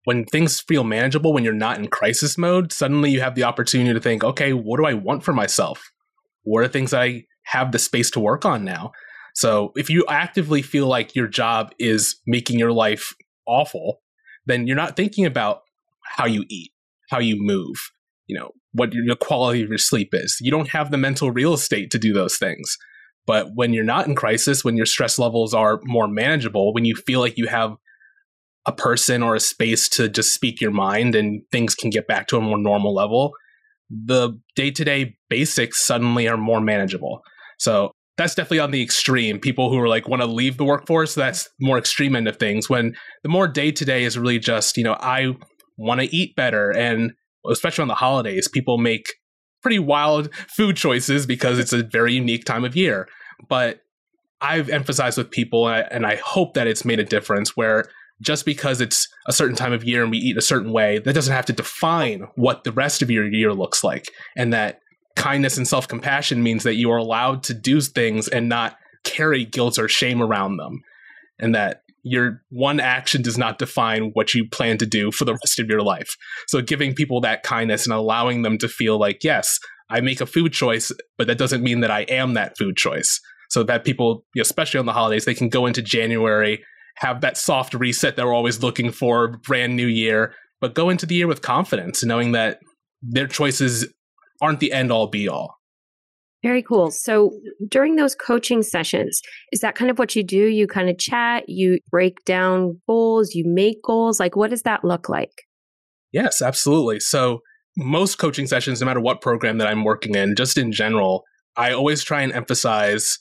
When 0.04 0.24
things 0.24 0.60
feel 0.60 0.82
manageable 0.82 1.32
when 1.32 1.44
you're 1.44 1.52
not 1.52 1.78
in 1.78 1.88
crisis 1.88 2.38
mode 2.38 2.72
suddenly 2.72 3.10
you 3.10 3.20
have 3.20 3.34
the 3.34 3.44
opportunity 3.44 3.92
to 3.92 4.00
think 4.00 4.24
okay 4.24 4.52
what 4.52 4.78
do 4.78 4.86
i 4.86 4.94
want 4.94 5.22
for 5.22 5.32
myself? 5.32 5.82
What 6.42 6.64
are 6.64 6.68
things 6.68 6.94
i 6.94 7.24
have 7.44 7.72
the 7.72 7.78
space 7.78 8.10
to 8.12 8.20
work 8.20 8.44
on 8.44 8.64
now? 8.64 8.92
So 9.34 9.72
if 9.76 9.90
you 9.90 10.04
actively 10.08 10.62
feel 10.62 10.86
like 10.86 11.14
your 11.14 11.28
job 11.28 11.72
is 11.78 12.16
making 12.26 12.58
your 12.58 12.72
life 12.72 13.14
awful 13.46 14.00
then 14.46 14.66
you're 14.66 14.76
not 14.76 14.96
thinking 14.96 15.26
about 15.26 15.60
how 16.16 16.26
you 16.26 16.44
eat 16.48 16.72
how 17.10 17.18
you 17.18 17.36
move 17.38 17.76
you 18.26 18.38
know 18.38 18.52
what 18.72 18.92
your 18.92 19.16
quality 19.16 19.62
of 19.62 19.68
your 19.68 19.78
sleep 19.78 20.10
is. 20.12 20.36
You 20.40 20.50
don't 20.50 20.70
have 20.70 20.90
the 20.90 20.98
mental 20.98 21.30
real 21.30 21.54
estate 21.54 21.90
to 21.90 21.98
do 21.98 22.12
those 22.12 22.36
things. 22.38 22.76
But 23.26 23.48
when 23.54 23.72
you're 23.72 23.84
not 23.84 24.06
in 24.06 24.14
crisis, 24.14 24.64
when 24.64 24.76
your 24.76 24.86
stress 24.86 25.18
levels 25.18 25.54
are 25.54 25.80
more 25.84 26.08
manageable, 26.08 26.72
when 26.72 26.84
you 26.84 26.94
feel 26.94 27.20
like 27.20 27.36
you 27.36 27.46
have 27.46 27.74
a 28.66 28.72
person 28.72 29.22
or 29.22 29.34
a 29.34 29.40
space 29.40 29.88
to 29.90 30.08
just 30.08 30.34
speak 30.34 30.60
your 30.60 30.70
mind 30.70 31.14
and 31.14 31.42
things 31.50 31.74
can 31.74 31.90
get 31.90 32.06
back 32.06 32.28
to 32.28 32.36
a 32.36 32.40
more 32.40 32.58
normal 32.58 32.94
level, 32.94 33.32
the 33.90 34.38
day 34.54 34.70
to 34.70 34.84
day 34.84 35.16
basics 35.28 35.84
suddenly 35.84 36.28
are 36.28 36.36
more 36.36 36.60
manageable. 36.60 37.20
So 37.58 37.92
that's 38.16 38.34
definitely 38.34 38.60
on 38.60 38.70
the 38.70 38.82
extreme. 38.82 39.38
People 39.38 39.70
who 39.70 39.78
are 39.78 39.88
like 39.88 40.08
want 40.08 40.22
to 40.22 40.26
leave 40.26 40.56
the 40.56 40.64
workforce, 40.64 41.14
that's 41.14 41.48
more 41.60 41.78
extreme 41.78 42.14
end 42.14 42.28
of 42.28 42.36
things. 42.36 42.68
When 42.68 42.94
the 43.22 43.28
more 43.28 43.48
day 43.48 43.72
to 43.72 43.84
day 43.84 44.04
is 44.04 44.18
really 44.18 44.38
just, 44.38 44.76
you 44.76 44.84
know, 44.84 44.96
I 45.00 45.34
want 45.78 46.00
to 46.00 46.14
eat 46.14 46.36
better. 46.36 46.70
And 46.70 47.12
especially 47.48 47.82
on 47.82 47.88
the 47.88 47.94
holidays, 47.94 48.48
people 48.48 48.78
make 48.78 49.06
pretty 49.62 49.78
wild 49.78 50.34
food 50.48 50.76
choices 50.76 51.26
because 51.26 51.58
it's 51.58 51.72
a 51.72 51.82
very 51.82 52.14
unique 52.14 52.44
time 52.44 52.64
of 52.64 52.76
year. 52.76 53.08
But 53.48 53.80
I've 54.40 54.70
emphasized 54.70 55.18
with 55.18 55.30
people, 55.30 55.68
and 55.68 56.06
I 56.06 56.16
hope 56.16 56.54
that 56.54 56.66
it's 56.66 56.84
made 56.84 56.98
a 56.98 57.04
difference 57.04 57.56
where 57.56 57.84
just 58.22 58.44
because 58.44 58.80
it's 58.80 59.08
a 59.26 59.32
certain 59.32 59.56
time 59.56 59.72
of 59.72 59.84
year 59.84 60.02
and 60.02 60.10
we 60.10 60.18
eat 60.18 60.36
a 60.36 60.42
certain 60.42 60.72
way, 60.72 60.98
that 60.98 61.14
doesn't 61.14 61.34
have 61.34 61.46
to 61.46 61.52
define 61.52 62.26
what 62.36 62.64
the 62.64 62.72
rest 62.72 63.02
of 63.02 63.10
your 63.10 63.30
year 63.30 63.52
looks 63.52 63.82
like. 63.82 64.06
And 64.36 64.52
that 64.52 64.80
kindness 65.16 65.56
and 65.56 65.66
self 65.66 65.88
compassion 65.88 66.42
means 66.42 66.62
that 66.64 66.74
you 66.74 66.90
are 66.90 66.98
allowed 66.98 67.42
to 67.44 67.54
do 67.54 67.80
things 67.80 68.28
and 68.28 68.48
not 68.48 68.76
carry 69.04 69.44
guilt 69.44 69.78
or 69.78 69.88
shame 69.88 70.22
around 70.22 70.56
them. 70.58 70.82
And 71.38 71.54
that 71.54 71.82
your 72.02 72.42
one 72.50 72.80
action 72.80 73.22
does 73.22 73.38
not 73.38 73.58
define 73.58 74.10
what 74.14 74.34
you 74.34 74.48
plan 74.48 74.78
to 74.78 74.86
do 74.86 75.10
for 75.10 75.24
the 75.24 75.34
rest 75.34 75.58
of 75.58 75.68
your 75.68 75.82
life. 75.82 76.16
So 76.48 76.60
giving 76.60 76.94
people 76.94 77.20
that 77.20 77.42
kindness 77.42 77.86
and 77.86 77.92
allowing 77.92 78.42
them 78.42 78.58
to 78.58 78.68
feel 78.68 78.98
like, 78.98 79.22
yes, 79.22 79.58
I 79.90 80.00
make 80.00 80.20
a 80.20 80.26
food 80.26 80.52
choice, 80.52 80.92
but 81.18 81.26
that 81.26 81.38
doesn't 81.38 81.62
mean 81.62 81.80
that 81.80 81.90
I 81.90 82.02
am 82.02 82.34
that 82.34 82.56
food 82.56 82.76
choice. 82.76 83.20
So 83.50 83.64
that 83.64 83.84
people, 83.84 84.24
especially 84.38 84.78
on 84.78 84.86
the 84.86 84.92
holidays, 84.92 85.24
they 85.24 85.34
can 85.34 85.48
go 85.48 85.66
into 85.66 85.82
January, 85.82 86.64
have 86.96 87.20
that 87.22 87.36
soft 87.36 87.74
reset 87.74 88.16
that 88.16 88.24
we're 88.24 88.34
always 88.34 88.62
looking 88.62 88.92
for, 88.92 89.38
brand 89.38 89.74
new 89.74 89.88
year, 89.88 90.34
but 90.60 90.74
go 90.74 90.88
into 90.88 91.06
the 91.06 91.16
year 91.16 91.26
with 91.26 91.42
confidence, 91.42 92.04
knowing 92.04 92.32
that 92.32 92.60
their 93.02 93.26
choices 93.26 93.92
aren't 94.40 94.60
the 94.60 94.72
end 94.72 94.92
all 94.92 95.08
be 95.08 95.28
all. 95.28 95.59
Very 96.42 96.62
cool. 96.62 96.90
So 96.90 97.32
during 97.68 97.96
those 97.96 98.14
coaching 98.14 98.62
sessions, 98.62 99.20
is 99.52 99.60
that 99.60 99.74
kind 99.74 99.90
of 99.90 99.98
what 99.98 100.16
you 100.16 100.22
do? 100.22 100.46
You 100.46 100.66
kind 100.66 100.88
of 100.88 100.98
chat, 100.98 101.44
you 101.48 101.78
break 101.90 102.24
down 102.24 102.80
goals, 102.86 103.34
you 103.34 103.44
make 103.46 103.82
goals. 103.82 104.18
Like, 104.18 104.36
what 104.36 104.50
does 104.50 104.62
that 104.62 104.82
look 104.82 105.08
like? 105.08 105.42
Yes, 106.12 106.40
absolutely. 106.40 107.00
So, 107.00 107.40
most 107.76 108.16
coaching 108.18 108.46
sessions, 108.46 108.80
no 108.80 108.86
matter 108.86 109.00
what 109.00 109.20
program 109.20 109.58
that 109.58 109.68
I'm 109.68 109.84
working 109.84 110.14
in, 110.14 110.34
just 110.34 110.58
in 110.58 110.72
general, 110.72 111.24
I 111.56 111.72
always 111.72 112.02
try 112.02 112.22
and 112.22 112.32
emphasize 112.32 113.18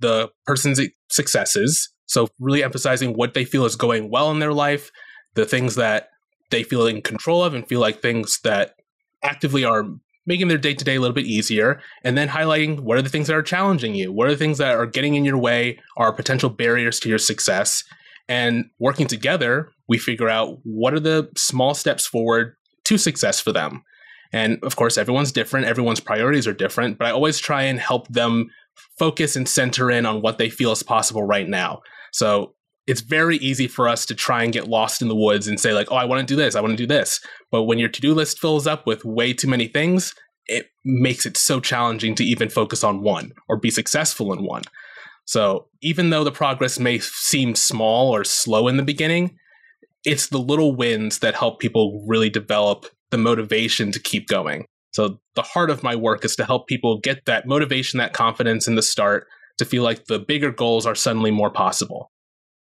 the 0.00 0.28
person's 0.44 0.80
successes. 1.08 1.88
So, 2.06 2.28
really 2.40 2.64
emphasizing 2.64 3.12
what 3.12 3.34
they 3.34 3.44
feel 3.44 3.64
is 3.64 3.76
going 3.76 4.10
well 4.10 4.30
in 4.30 4.38
their 4.38 4.52
life, 4.52 4.90
the 5.34 5.44
things 5.44 5.76
that 5.76 6.08
they 6.50 6.62
feel 6.62 6.86
in 6.86 7.02
control 7.02 7.44
of, 7.44 7.54
and 7.54 7.66
feel 7.66 7.80
like 7.80 8.00
things 8.00 8.40
that 8.44 8.74
actively 9.22 9.64
are 9.64 9.84
making 10.26 10.48
their 10.48 10.58
day 10.58 10.74
to 10.74 10.84
day 10.84 10.96
a 10.96 11.00
little 11.00 11.14
bit 11.14 11.26
easier, 11.26 11.80
and 12.04 12.16
then 12.16 12.28
highlighting 12.28 12.80
what 12.80 12.96
are 12.98 13.02
the 13.02 13.08
things 13.08 13.26
that 13.26 13.36
are 13.36 13.42
challenging 13.42 13.94
you, 13.94 14.12
what 14.12 14.28
are 14.28 14.32
the 14.32 14.36
things 14.36 14.58
that 14.58 14.76
are 14.76 14.86
getting 14.86 15.14
in 15.14 15.24
your 15.24 15.38
way, 15.38 15.78
are 15.96 16.12
potential 16.12 16.50
barriers 16.50 17.00
to 17.00 17.08
your 17.08 17.18
success. 17.18 17.84
And 18.28 18.66
working 18.78 19.06
together, 19.06 19.72
we 19.88 19.98
figure 19.98 20.28
out 20.28 20.58
what 20.62 20.94
are 20.94 21.00
the 21.00 21.28
small 21.36 21.74
steps 21.74 22.06
forward 22.06 22.56
to 22.84 22.98
success 22.98 23.40
for 23.40 23.52
them. 23.52 23.82
And 24.32 24.58
of 24.62 24.76
course, 24.76 24.96
everyone's 24.96 25.32
different, 25.32 25.66
everyone's 25.66 26.00
priorities 26.00 26.46
are 26.46 26.54
different, 26.54 26.98
but 26.98 27.06
I 27.06 27.10
always 27.10 27.38
try 27.38 27.62
and 27.64 27.78
help 27.78 28.08
them 28.08 28.48
focus 28.98 29.36
and 29.36 29.48
center 29.48 29.90
in 29.90 30.06
on 30.06 30.22
what 30.22 30.38
they 30.38 30.48
feel 30.48 30.72
is 30.72 30.82
possible 30.82 31.22
right 31.22 31.48
now. 31.48 31.82
So 32.12 32.54
it's 32.86 33.00
very 33.00 33.36
easy 33.36 33.68
for 33.68 33.88
us 33.88 34.04
to 34.06 34.14
try 34.14 34.42
and 34.42 34.52
get 34.52 34.68
lost 34.68 35.02
in 35.02 35.08
the 35.08 35.14
woods 35.14 35.46
and 35.46 35.60
say 35.60 35.72
like 35.72 35.90
oh 35.90 35.96
i 35.96 36.04
want 36.04 36.20
to 36.20 36.32
do 36.32 36.36
this 36.36 36.54
i 36.54 36.60
want 36.60 36.72
to 36.72 36.76
do 36.76 36.86
this. 36.86 37.20
But 37.50 37.64
when 37.64 37.78
your 37.78 37.88
to-do 37.88 38.14
list 38.14 38.38
fills 38.38 38.66
up 38.66 38.86
with 38.86 39.04
way 39.04 39.32
too 39.32 39.48
many 39.48 39.68
things 39.68 40.14
it 40.46 40.66
makes 40.84 41.24
it 41.24 41.36
so 41.36 41.60
challenging 41.60 42.14
to 42.16 42.24
even 42.24 42.48
focus 42.48 42.82
on 42.82 43.02
one 43.02 43.32
or 43.48 43.56
be 43.56 43.70
successful 43.70 44.32
in 44.32 44.44
one. 44.44 44.62
So 45.24 45.68
even 45.80 46.10
though 46.10 46.24
the 46.24 46.32
progress 46.32 46.80
may 46.80 46.98
seem 46.98 47.54
small 47.54 48.10
or 48.10 48.24
slow 48.24 48.68
in 48.68 48.76
the 48.76 48.82
beginning 48.82 49.36
it's 50.04 50.28
the 50.28 50.38
little 50.38 50.74
wins 50.74 51.20
that 51.20 51.36
help 51.36 51.60
people 51.60 52.04
really 52.08 52.28
develop 52.28 52.86
the 53.10 53.18
motivation 53.18 53.92
to 53.92 54.00
keep 54.00 54.26
going. 54.26 54.66
So 54.92 55.20
the 55.36 55.42
heart 55.42 55.70
of 55.70 55.82
my 55.82 55.94
work 55.94 56.24
is 56.24 56.34
to 56.36 56.44
help 56.44 56.66
people 56.66 56.98
get 56.98 57.24
that 57.26 57.46
motivation 57.46 57.98
that 57.98 58.12
confidence 58.12 58.66
in 58.66 58.74
the 58.74 58.82
start 58.82 59.28
to 59.58 59.64
feel 59.64 59.84
like 59.84 60.06
the 60.06 60.18
bigger 60.18 60.50
goals 60.50 60.86
are 60.86 60.94
suddenly 60.94 61.30
more 61.30 61.50
possible 61.50 62.11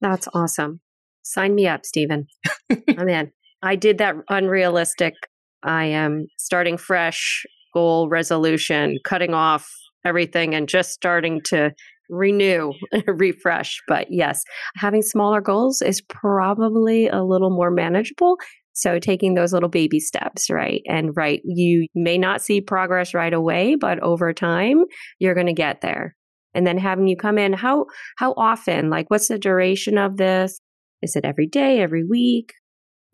that's 0.01 0.29
awesome. 0.35 0.81
Sign 1.23 1.55
me 1.55 1.67
up, 1.67 1.85
Stephen. 1.85 2.27
I'm 2.71 3.09
in. 3.09 3.33
I 3.63 3.77
did 3.77 3.99
that 3.99 4.15
unrealistic. 4.29 5.15
I 5.63 5.87
am 5.87 6.27
starting 6.39 6.77
fresh, 6.77 7.45
goal 7.75 8.09
resolution, 8.09 8.99
cutting 9.05 9.35
off 9.35 9.69
everything 10.05 10.55
and 10.55 10.69
just 10.69 10.93
starting 10.93 11.41
to 11.47 11.73
renew, 12.09 12.73
refresh. 13.07 13.81
But 13.89 14.07
yes, 14.11 14.43
having 14.77 15.03
smaller 15.03 15.41
goals 15.41 15.83
is 15.83 16.01
probably 16.03 17.09
a 17.09 17.25
little 17.25 17.51
more 17.51 17.71
manageable. 17.71 18.37
So 18.75 18.99
taking 18.99 19.35
those 19.35 19.53
little 19.53 19.71
baby 19.71 20.01
steps, 20.01 20.51
right? 20.51 20.83
And 20.87 21.17
right, 21.17 21.41
you 21.45 21.89
may 21.95 22.19
not 22.19 22.43
see 22.43 22.61
progress 22.61 23.15
right 23.15 23.33
away, 23.33 23.75
but 23.75 23.99
over 24.01 24.33
time, 24.33 24.85
you're 25.19 25.35
going 25.35 25.47
to 25.47 25.55
get 25.55 25.81
there 25.81 26.15
and 26.57 26.67
then 26.67 26.79
having 26.79 27.07
you 27.07 27.17
come 27.17 27.39
in 27.39 27.53
how 27.53 27.87
how 28.17 28.33
often? 28.33 28.91
Like 28.91 29.09
what's 29.09 29.29
the 29.29 29.39
duration 29.39 29.99
of 29.99 30.17
this? 30.17 30.59
Is 31.03 31.15
it 31.15 31.25
every 31.25 31.47
day 31.47 31.81
every 31.81 32.03
week? 32.03 32.55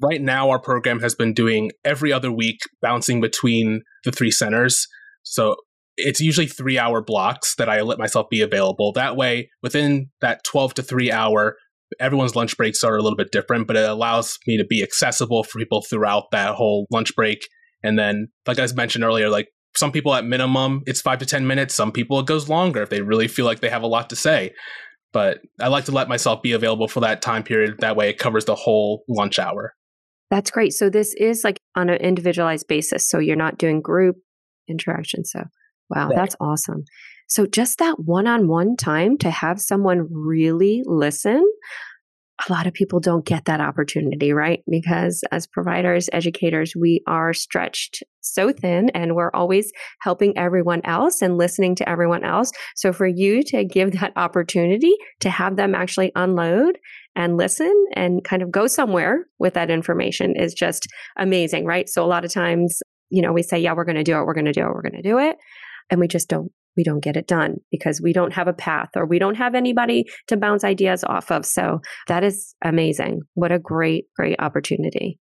Right 0.00 0.22
now 0.22 0.48
our 0.48 0.60
program 0.60 1.00
has 1.00 1.14
been 1.14 1.34
doing 1.34 1.72
every 1.84 2.12
other 2.12 2.32
week 2.32 2.60
bouncing 2.80 3.20
between 3.20 3.82
the 4.04 4.12
three 4.12 4.30
centers. 4.30 4.86
So 5.24 5.56
it's 5.96 6.20
usually 6.20 6.46
three 6.46 6.78
hour 6.78 7.02
blocks 7.02 7.54
that 7.56 7.68
i 7.68 7.82
let 7.82 7.98
myself 7.98 8.28
be 8.30 8.40
available. 8.40 8.92
That 8.92 9.16
way 9.16 9.50
within 9.62 10.10
that 10.20 10.44
12 10.44 10.74
to 10.74 10.82
3 10.82 11.12
hour 11.12 11.56
everyone's 12.00 12.34
lunch 12.34 12.56
breaks 12.56 12.82
are 12.82 12.96
a 12.96 13.02
little 13.02 13.18
bit 13.18 13.32
different 13.32 13.66
but 13.66 13.76
it 13.76 13.86
allows 13.86 14.38
me 14.46 14.56
to 14.56 14.64
be 14.64 14.82
accessible 14.82 15.44
for 15.44 15.58
people 15.58 15.82
throughout 15.82 16.24
that 16.32 16.54
whole 16.54 16.86
lunch 16.90 17.14
break. 17.16 17.40
And 17.82 17.98
then 17.98 18.28
like 18.46 18.60
i 18.60 18.66
mentioned 18.74 19.04
earlier 19.04 19.28
like 19.28 19.48
some 19.76 19.92
people 19.92 20.14
at 20.14 20.24
minimum 20.24 20.82
it's 20.86 21.00
five 21.00 21.18
to 21.18 21.26
10 21.26 21.46
minutes. 21.46 21.74
Some 21.74 21.92
people 21.92 22.18
it 22.20 22.26
goes 22.26 22.48
longer 22.48 22.82
if 22.82 22.90
they 22.90 23.02
really 23.02 23.28
feel 23.28 23.46
like 23.46 23.60
they 23.60 23.70
have 23.70 23.82
a 23.82 23.86
lot 23.86 24.10
to 24.10 24.16
say. 24.16 24.52
But 25.12 25.40
I 25.60 25.68
like 25.68 25.84
to 25.86 25.92
let 25.92 26.08
myself 26.08 26.42
be 26.42 26.52
available 26.52 26.88
for 26.88 27.00
that 27.00 27.20
time 27.20 27.42
period. 27.42 27.80
That 27.80 27.96
way 27.96 28.08
it 28.08 28.18
covers 28.18 28.46
the 28.46 28.54
whole 28.54 29.04
lunch 29.08 29.38
hour. 29.38 29.74
That's 30.30 30.50
great. 30.50 30.72
So 30.72 30.88
this 30.88 31.14
is 31.14 31.44
like 31.44 31.60
on 31.76 31.90
an 31.90 31.98
individualized 31.98 32.66
basis. 32.66 33.08
So 33.08 33.18
you're 33.18 33.36
not 33.36 33.58
doing 33.58 33.82
group 33.82 34.16
interaction. 34.68 35.24
So 35.24 35.44
wow, 35.90 36.08
right. 36.08 36.16
that's 36.16 36.36
awesome. 36.40 36.84
So 37.28 37.46
just 37.46 37.78
that 37.78 37.98
one 37.98 38.26
on 38.26 38.48
one 38.48 38.76
time 38.76 39.18
to 39.18 39.30
have 39.30 39.60
someone 39.60 40.08
really 40.10 40.82
listen 40.86 41.44
a 42.48 42.52
lot 42.52 42.66
of 42.66 42.72
people 42.72 43.00
don't 43.00 43.24
get 43.24 43.44
that 43.44 43.60
opportunity, 43.60 44.32
right? 44.32 44.62
Because 44.68 45.22
as 45.30 45.46
providers, 45.46 46.08
educators, 46.12 46.74
we 46.74 47.02
are 47.06 47.32
stretched 47.32 48.02
so 48.20 48.52
thin 48.52 48.90
and 48.90 49.14
we're 49.14 49.30
always 49.34 49.70
helping 50.00 50.36
everyone 50.36 50.80
else 50.84 51.22
and 51.22 51.38
listening 51.38 51.74
to 51.76 51.88
everyone 51.88 52.24
else. 52.24 52.50
So 52.76 52.92
for 52.92 53.06
you 53.06 53.42
to 53.44 53.64
give 53.64 53.92
that 53.92 54.12
opportunity 54.16 54.94
to 55.20 55.30
have 55.30 55.56
them 55.56 55.74
actually 55.74 56.12
unload 56.14 56.78
and 57.14 57.36
listen 57.36 57.72
and 57.94 58.24
kind 58.24 58.42
of 58.42 58.50
go 58.50 58.66
somewhere 58.66 59.26
with 59.38 59.54
that 59.54 59.70
information 59.70 60.34
is 60.36 60.54
just 60.54 60.86
amazing, 61.16 61.66
right? 61.66 61.88
So 61.88 62.04
a 62.04 62.06
lot 62.06 62.24
of 62.24 62.32
times, 62.32 62.80
you 63.10 63.22
know, 63.22 63.32
we 63.32 63.42
say, 63.42 63.58
yeah, 63.58 63.74
we're 63.74 63.84
going 63.84 63.96
to 63.96 64.04
do 64.04 64.16
it, 64.18 64.24
we're 64.24 64.34
going 64.34 64.46
to 64.46 64.52
do 64.52 64.62
it, 64.62 64.72
we're 64.72 64.82
going 64.82 65.00
to 65.00 65.02
do 65.02 65.18
it. 65.18 65.36
And 65.90 66.00
we 66.00 66.08
just 66.08 66.28
don't 66.28 66.50
we 66.76 66.84
don't 66.84 67.02
get 67.02 67.16
it 67.16 67.26
done 67.26 67.56
because 67.70 68.00
we 68.02 68.12
don't 68.12 68.32
have 68.32 68.48
a 68.48 68.52
path 68.52 68.88
or 68.96 69.06
we 69.06 69.18
don't 69.18 69.36
have 69.36 69.54
anybody 69.54 70.04
to 70.28 70.36
bounce 70.36 70.64
ideas 70.64 71.04
off 71.04 71.30
of. 71.30 71.44
So 71.44 71.80
that 72.08 72.24
is 72.24 72.54
amazing. 72.64 73.20
What 73.34 73.52
a 73.52 73.58
great, 73.58 74.06
great 74.16 74.36
opportunity. 74.40 75.18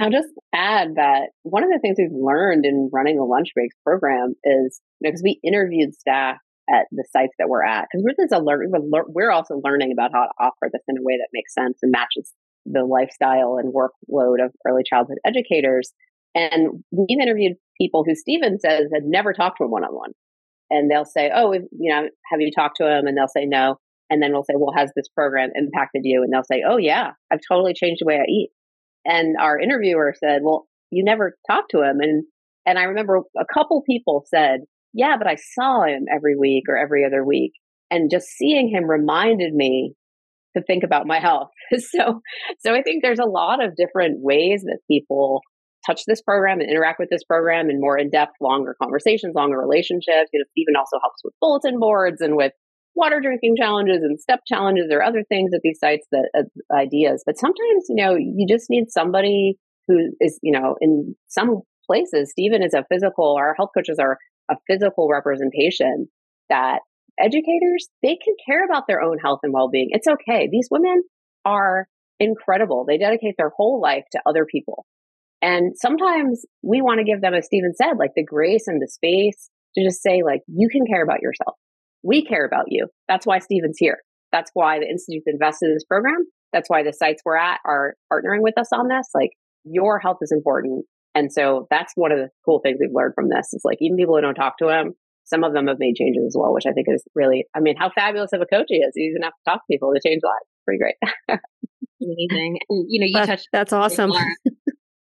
I'll 0.00 0.10
just 0.10 0.28
add 0.54 0.96
that 0.96 1.30
one 1.42 1.64
of 1.64 1.70
the 1.70 1.78
things 1.80 1.96
we've 1.98 2.10
learned 2.12 2.66
in 2.66 2.90
running 2.92 3.16
the 3.16 3.24
lunch 3.24 3.48
breaks 3.54 3.76
program 3.82 4.34
is 4.44 4.80
because 5.00 5.22
you 5.24 5.32
know, 5.32 5.38
we 5.40 5.40
interviewed 5.42 5.94
staff 5.94 6.36
at 6.68 6.86
the 6.90 7.04
sites 7.12 7.32
that 7.38 7.48
we're 7.48 7.64
at 7.64 7.86
because 7.90 8.04
we're 8.04 8.24
just 8.24 8.32
a 8.32 9.04
we're 9.08 9.30
also 9.30 9.60
learning 9.64 9.92
about 9.92 10.10
how 10.12 10.24
to 10.24 10.32
offer 10.38 10.68
this 10.72 10.82
in 10.88 10.98
a 10.98 11.02
way 11.02 11.16
that 11.16 11.28
makes 11.32 11.54
sense 11.54 11.78
and 11.82 11.92
matches 11.92 12.32
the 12.66 12.84
lifestyle 12.84 13.56
and 13.58 13.72
workload 13.72 14.44
of 14.44 14.52
early 14.66 14.82
childhood 14.84 15.18
educators. 15.24 15.92
And 16.34 16.84
we've 16.90 17.20
interviewed 17.20 17.56
people 17.80 18.04
who 18.06 18.14
Stephen 18.14 18.58
says 18.58 18.90
had 18.92 19.04
never 19.04 19.32
talked 19.32 19.58
to 19.58 19.64
him 19.64 19.70
one 19.70 19.84
on 19.84 19.94
one 19.94 20.10
and 20.70 20.90
they'll 20.90 21.04
say, 21.04 21.30
"Oh, 21.34 21.52
you 21.52 21.92
know, 21.92 22.08
have 22.30 22.40
you 22.40 22.50
talked 22.54 22.76
to 22.78 22.86
him?" 22.86 23.06
And 23.06 23.16
they'll 23.16 23.28
say 23.28 23.46
no. 23.46 23.76
And 24.10 24.22
then 24.22 24.32
we'll 24.32 24.44
say, 24.44 24.54
"Well, 24.56 24.74
has 24.76 24.92
this 24.94 25.08
program 25.08 25.50
impacted 25.54 26.02
you?" 26.04 26.22
And 26.22 26.32
they'll 26.32 26.44
say, 26.44 26.62
"Oh, 26.66 26.76
yeah, 26.76 27.12
I've 27.30 27.40
totally 27.48 27.74
changed 27.74 28.02
the 28.02 28.06
way 28.06 28.16
I 28.16 28.30
eat." 28.30 28.50
And 29.04 29.36
our 29.38 29.58
interviewer 29.58 30.14
said, 30.18 30.42
"Well, 30.42 30.66
you 30.90 31.04
never 31.04 31.36
talked 31.48 31.70
to 31.72 31.82
him." 31.82 32.00
And 32.00 32.24
and 32.66 32.78
I 32.78 32.84
remember 32.84 33.20
a 33.38 33.46
couple 33.52 33.82
people 33.82 34.24
said, 34.26 34.60
"Yeah, 34.92 35.16
but 35.18 35.28
I 35.28 35.36
saw 35.36 35.84
him 35.84 36.06
every 36.12 36.36
week 36.36 36.64
or 36.68 36.76
every 36.76 37.04
other 37.04 37.24
week." 37.24 37.52
And 37.90 38.10
just 38.10 38.26
seeing 38.26 38.68
him 38.68 38.84
reminded 38.90 39.54
me 39.54 39.94
to 40.56 40.62
think 40.62 40.82
about 40.82 41.06
my 41.06 41.20
health. 41.20 41.50
so, 41.78 42.20
so 42.58 42.74
I 42.74 42.82
think 42.82 43.02
there's 43.02 43.18
a 43.18 43.28
lot 43.28 43.64
of 43.64 43.76
different 43.76 44.20
ways 44.22 44.62
that 44.62 44.78
people 44.90 45.42
touch 45.86 46.02
this 46.06 46.20
program 46.20 46.60
and 46.60 46.68
interact 46.68 46.98
with 46.98 47.08
this 47.10 47.24
program 47.24 47.70
in 47.70 47.80
more 47.80 47.96
in-depth, 47.96 48.34
longer 48.40 48.74
conversations, 48.82 49.34
longer 49.34 49.58
relationships. 49.58 50.30
You 50.32 50.40
know, 50.40 50.46
Stephen 50.50 50.76
also 50.76 50.98
helps 51.00 51.22
with 51.24 51.32
bulletin 51.40 51.78
boards 51.78 52.20
and 52.20 52.36
with 52.36 52.52
water 52.94 53.20
drinking 53.20 53.54
challenges 53.58 53.98
and 54.02 54.18
step 54.18 54.40
challenges 54.46 54.86
or 54.90 55.02
other 55.02 55.22
things 55.28 55.52
at 55.54 55.60
these 55.62 55.78
sites 55.78 56.06
that 56.12 56.28
uh, 56.36 56.42
ideas. 56.74 57.22
But 57.24 57.38
sometimes, 57.38 57.84
you 57.88 57.96
know, 57.96 58.16
you 58.16 58.46
just 58.48 58.66
need 58.70 58.86
somebody 58.88 59.56
who 59.86 60.10
is, 60.20 60.38
you 60.42 60.58
know, 60.58 60.76
in 60.80 61.14
some 61.28 61.60
places, 61.86 62.30
Stephen 62.30 62.62
is 62.62 62.74
a 62.74 62.84
physical, 62.90 63.36
our 63.38 63.54
health 63.54 63.70
coaches 63.76 63.98
are 64.00 64.18
a 64.50 64.56
physical 64.66 65.08
representation 65.10 66.08
that 66.48 66.80
educators, 67.18 67.88
they 68.02 68.16
can 68.16 68.34
care 68.46 68.64
about 68.64 68.84
their 68.88 69.00
own 69.02 69.18
health 69.18 69.40
and 69.42 69.52
well-being. 69.52 69.88
It's 69.90 70.08
okay. 70.08 70.48
These 70.50 70.68
women 70.70 71.02
are 71.44 71.86
incredible. 72.18 72.84
They 72.86 72.98
dedicate 72.98 73.34
their 73.38 73.52
whole 73.56 73.80
life 73.80 74.04
to 74.12 74.20
other 74.26 74.46
people. 74.50 74.86
And 75.42 75.76
sometimes 75.76 76.44
we 76.62 76.80
want 76.82 76.98
to 76.98 77.04
give 77.04 77.20
them, 77.20 77.34
as 77.34 77.46
Stephen 77.46 77.74
said, 77.74 77.98
like 77.98 78.12
the 78.16 78.24
grace 78.24 78.66
and 78.66 78.80
the 78.80 78.88
space 78.88 79.50
to 79.76 79.84
just 79.84 80.02
say, 80.02 80.22
like, 80.24 80.40
you 80.48 80.68
can 80.70 80.86
care 80.86 81.02
about 81.02 81.22
yourself. 81.22 81.56
We 82.02 82.24
care 82.24 82.46
about 82.46 82.66
you. 82.68 82.88
That's 83.08 83.26
why 83.26 83.40
Stephen's 83.40 83.76
here. 83.78 83.98
That's 84.32 84.50
why 84.54 84.78
the 84.78 84.88
Institute's 84.88 85.26
invested 85.26 85.66
in 85.66 85.74
this 85.74 85.84
program. 85.84 86.24
That's 86.52 86.70
why 86.70 86.82
the 86.82 86.92
sites 86.92 87.22
we're 87.24 87.36
at 87.36 87.60
are 87.66 87.94
partnering 88.12 88.40
with 88.40 88.58
us 88.58 88.68
on 88.72 88.88
this. 88.88 89.08
Like, 89.14 89.30
your 89.64 89.98
health 89.98 90.18
is 90.22 90.32
important. 90.32 90.86
And 91.14 91.32
so 91.32 91.66
that's 91.70 91.92
one 91.96 92.12
of 92.12 92.18
the 92.18 92.28
cool 92.44 92.60
things 92.62 92.78
we've 92.80 92.90
learned 92.92 93.14
from 93.14 93.28
this 93.28 93.52
is 93.52 93.62
like, 93.64 93.78
even 93.80 93.96
people 93.96 94.14
who 94.14 94.22
don't 94.22 94.34
talk 94.34 94.58
to 94.58 94.68
him, 94.68 94.94
some 95.24 95.44
of 95.44 95.52
them 95.52 95.66
have 95.66 95.78
made 95.78 95.96
changes 95.96 96.24
as 96.26 96.36
well, 96.38 96.54
which 96.54 96.66
I 96.66 96.72
think 96.72 96.86
is 96.90 97.02
really, 97.14 97.46
I 97.54 97.60
mean, 97.60 97.74
how 97.76 97.90
fabulous 97.94 98.32
of 98.32 98.40
a 98.40 98.46
coach 98.46 98.66
he 98.68 98.76
is. 98.76 98.92
He 98.94 99.10
doesn't 99.10 99.22
have 99.22 99.32
to 99.32 99.50
talk 99.50 99.60
to 99.60 99.72
people 99.72 99.92
to 99.92 100.00
change 100.06 100.20
lives. 100.22 100.46
Pretty 100.64 100.78
great. 100.78 100.94
Amazing. 102.02 102.58
And, 102.68 102.86
you 102.88 103.00
know, 103.00 103.06
you 103.06 103.12
that, 103.14 103.26
touched. 103.26 103.48
That's 103.52 103.72
awesome. 103.72 104.12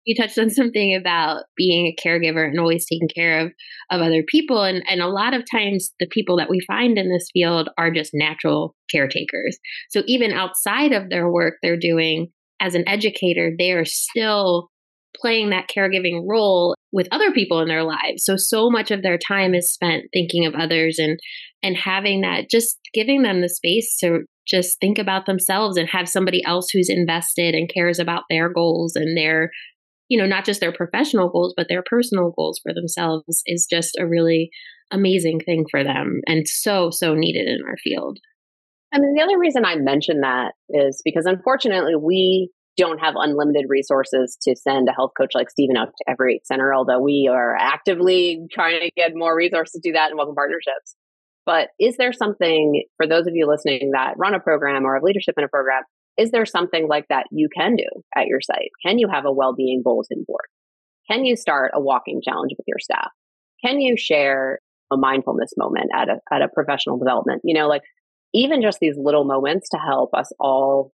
You 0.06 0.16
touched 0.16 0.38
on 0.38 0.50
something 0.50 0.96
about 0.96 1.44
being 1.56 1.88
a 1.88 2.08
caregiver 2.08 2.46
and 2.46 2.60
always 2.60 2.86
taking 2.86 3.08
care 3.14 3.40
of 3.40 3.52
of 3.92 4.02
other 4.02 4.24
people. 4.28 4.64
And 4.64 4.84
and 4.90 5.02
a 5.02 5.08
lot 5.08 5.34
of 5.34 5.44
times 5.50 5.92
the 6.00 6.08
people 6.08 6.38
that 6.38 6.50
we 6.50 6.60
find 6.68 6.98
in 6.98 7.10
this 7.10 7.30
field 7.34 7.70
are 7.78 7.92
just 7.92 8.12
natural 8.14 8.76
caretakers. 8.92 9.58
So 9.90 10.04
even 10.08 10.32
outside 10.32 10.92
of 10.92 11.10
their 11.10 11.30
work 11.30 11.56
they're 11.62 11.78
doing 11.78 12.28
as 12.60 12.76
an 12.76 12.88
educator 12.88 13.52
they 13.58 13.72
are 13.72 13.86
still 13.86 14.70
playing 15.16 15.52
that 15.52 15.70
caregiving 15.70 16.24
role 16.28 16.76
with 16.92 17.08
other 17.12 17.32
people 17.32 17.62
in 17.62 17.68
their 17.68 17.84
lives. 17.84 18.24
So 18.24 18.36
so 18.38 18.70
much 18.70 18.92
of 18.92 19.04
their 19.04 19.18
time 19.18 19.54
is 19.54 19.72
spent 19.72 20.06
thinking 20.14 20.46
of 20.46 20.56
others 20.56 21.00
and 21.00 21.20
and 21.62 21.78
having 21.78 22.22
that 22.22 22.50
just 22.50 22.78
giving 22.94 23.22
them 23.22 23.42
the 23.42 23.50
space 23.50 23.98
to 24.00 24.22
just 24.46 24.78
think 24.82 24.98
about 24.98 25.26
themselves 25.26 25.78
and 25.78 25.88
have 25.90 26.10
somebody 26.10 26.44
else 26.46 26.70
who's 26.70 26.90
invested 26.90 27.56
and 27.56 27.72
cares 27.74 28.00
about 28.00 28.24
their 28.30 28.52
goals 28.52 28.96
and 28.96 29.18
their 29.18 29.50
you 30.10 30.18
know, 30.18 30.28
not 30.28 30.46
just 30.46 30.60
their 30.60 30.74
professional 30.74 31.30
goals, 31.30 31.54
but 31.56 31.68
their 31.70 31.84
personal 31.90 32.34
goals 32.36 32.60
for 32.62 32.74
themselves 32.74 33.42
is 33.46 33.68
just 33.70 33.98
a 34.00 34.08
really 34.08 34.50
amazing 34.92 35.40
thing 35.40 35.66
for 35.70 35.84
them 35.84 36.22
and 36.28 36.48
so, 36.48 36.90
so 36.92 37.16
needed 37.16 37.48
in 37.48 37.60
our 37.68 37.78
field. 37.84 38.20
I 38.94 39.00
mean, 39.00 39.16
the 39.16 39.24
other 39.24 39.40
reason 39.40 39.66
I 39.66 39.76
mention 39.76 40.22
that 40.22 40.54
is 40.70 41.02
because 41.04 41.26
unfortunately 41.26 41.96
we 41.96 42.52
don't 42.78 43.00
have 43.00 43.16
unlimited 43.18 43.66
resources 43.68 44.38
to 44.44 44.56
send 44.56 44.88
a 44.88 44.94
health 44.94 45.12
coach 45.18 45.32
like 45.34 45.50
Stephen 45.50 45.78
out 45.78 45.88
to 45.88 46.12
every 46.12 46.42
center, 46.44 46.74
although 46.74 47.00
we 47.00 47.30
are 47.32 47.56
actively 47.56 48.46
trying 48.52 48.82
to 48.82 48.92
get 48.96 49.12
more 49.16 49.36
resources 49.36 49.82
to 49.82 49.90
do 49.90 49.94
that 49.94 50.10
and 50.10 50.18
welcome 50.18 50.36
partnerships. 50.36 50.96
But 51.46 51.70
is 51.80 51.98
there 51.98 52.14
something 52.14 52.84
for 52.98 53.08
those 53.08 53.28
of 53.28 53.34
you 53.36 53.48
listening 53.48 53.92
that 53.94 54.14
run 54.18 54.34
a 54.34 54.40
program 54.40 54.86
or 54.86 54.96
have 54.96 55.04
leadership 55.04 55.36
in 55.38 55.44
a 55.44 55.50
program 55.50 55.84
is 56.18 56.32
there 56.32 56.46
something 56.46 56.88
like 56.88 57.06
that 57.10 57.26
you 57.32 57.50
can 57.56 57.76
do 57.76 57.88
at 58.16 58.28
your 58.28 58.40
site? 58.42 58.70
Can 58.86 59.00
you 59.00 59.08
have 59.12 59.26
a 59.26 59.32
well-being 59.32 59.82
bulletin 59.84 60.24
board? 60.28 60.46
Can 61.10 61.26
you 61.26 61.36
start 61.36 61.72
a 61.74 61.82
walking 61.82 62.22
challenge 62.24 62.52
with 62.58 62.66
your 62.68 62.80
staff? 62.80 63.10
Can 63.66 63.80
you 63.80 63.96
share 63.98 64.60
a 64.92 64.98
mindfulness 64.98 65.52
moment 65.58 65.90
at 65.94 66.10
a, 66.10 66.16
at 66.32 66.42
a 66.42 66.50
professional 66.54 66.98
development? 66.98 67.42
You 67.44 67.56
know, 67.56 67.68
like 67.68 67.82
even 68.34 68.62
just 68.62 68.80
these 68.80 68.96
little 68.98 69.26
moments 69.26 69.70
to 69.70 69.78
help 69.78 70.12
us 70.14 70.32
all 70.40 70.92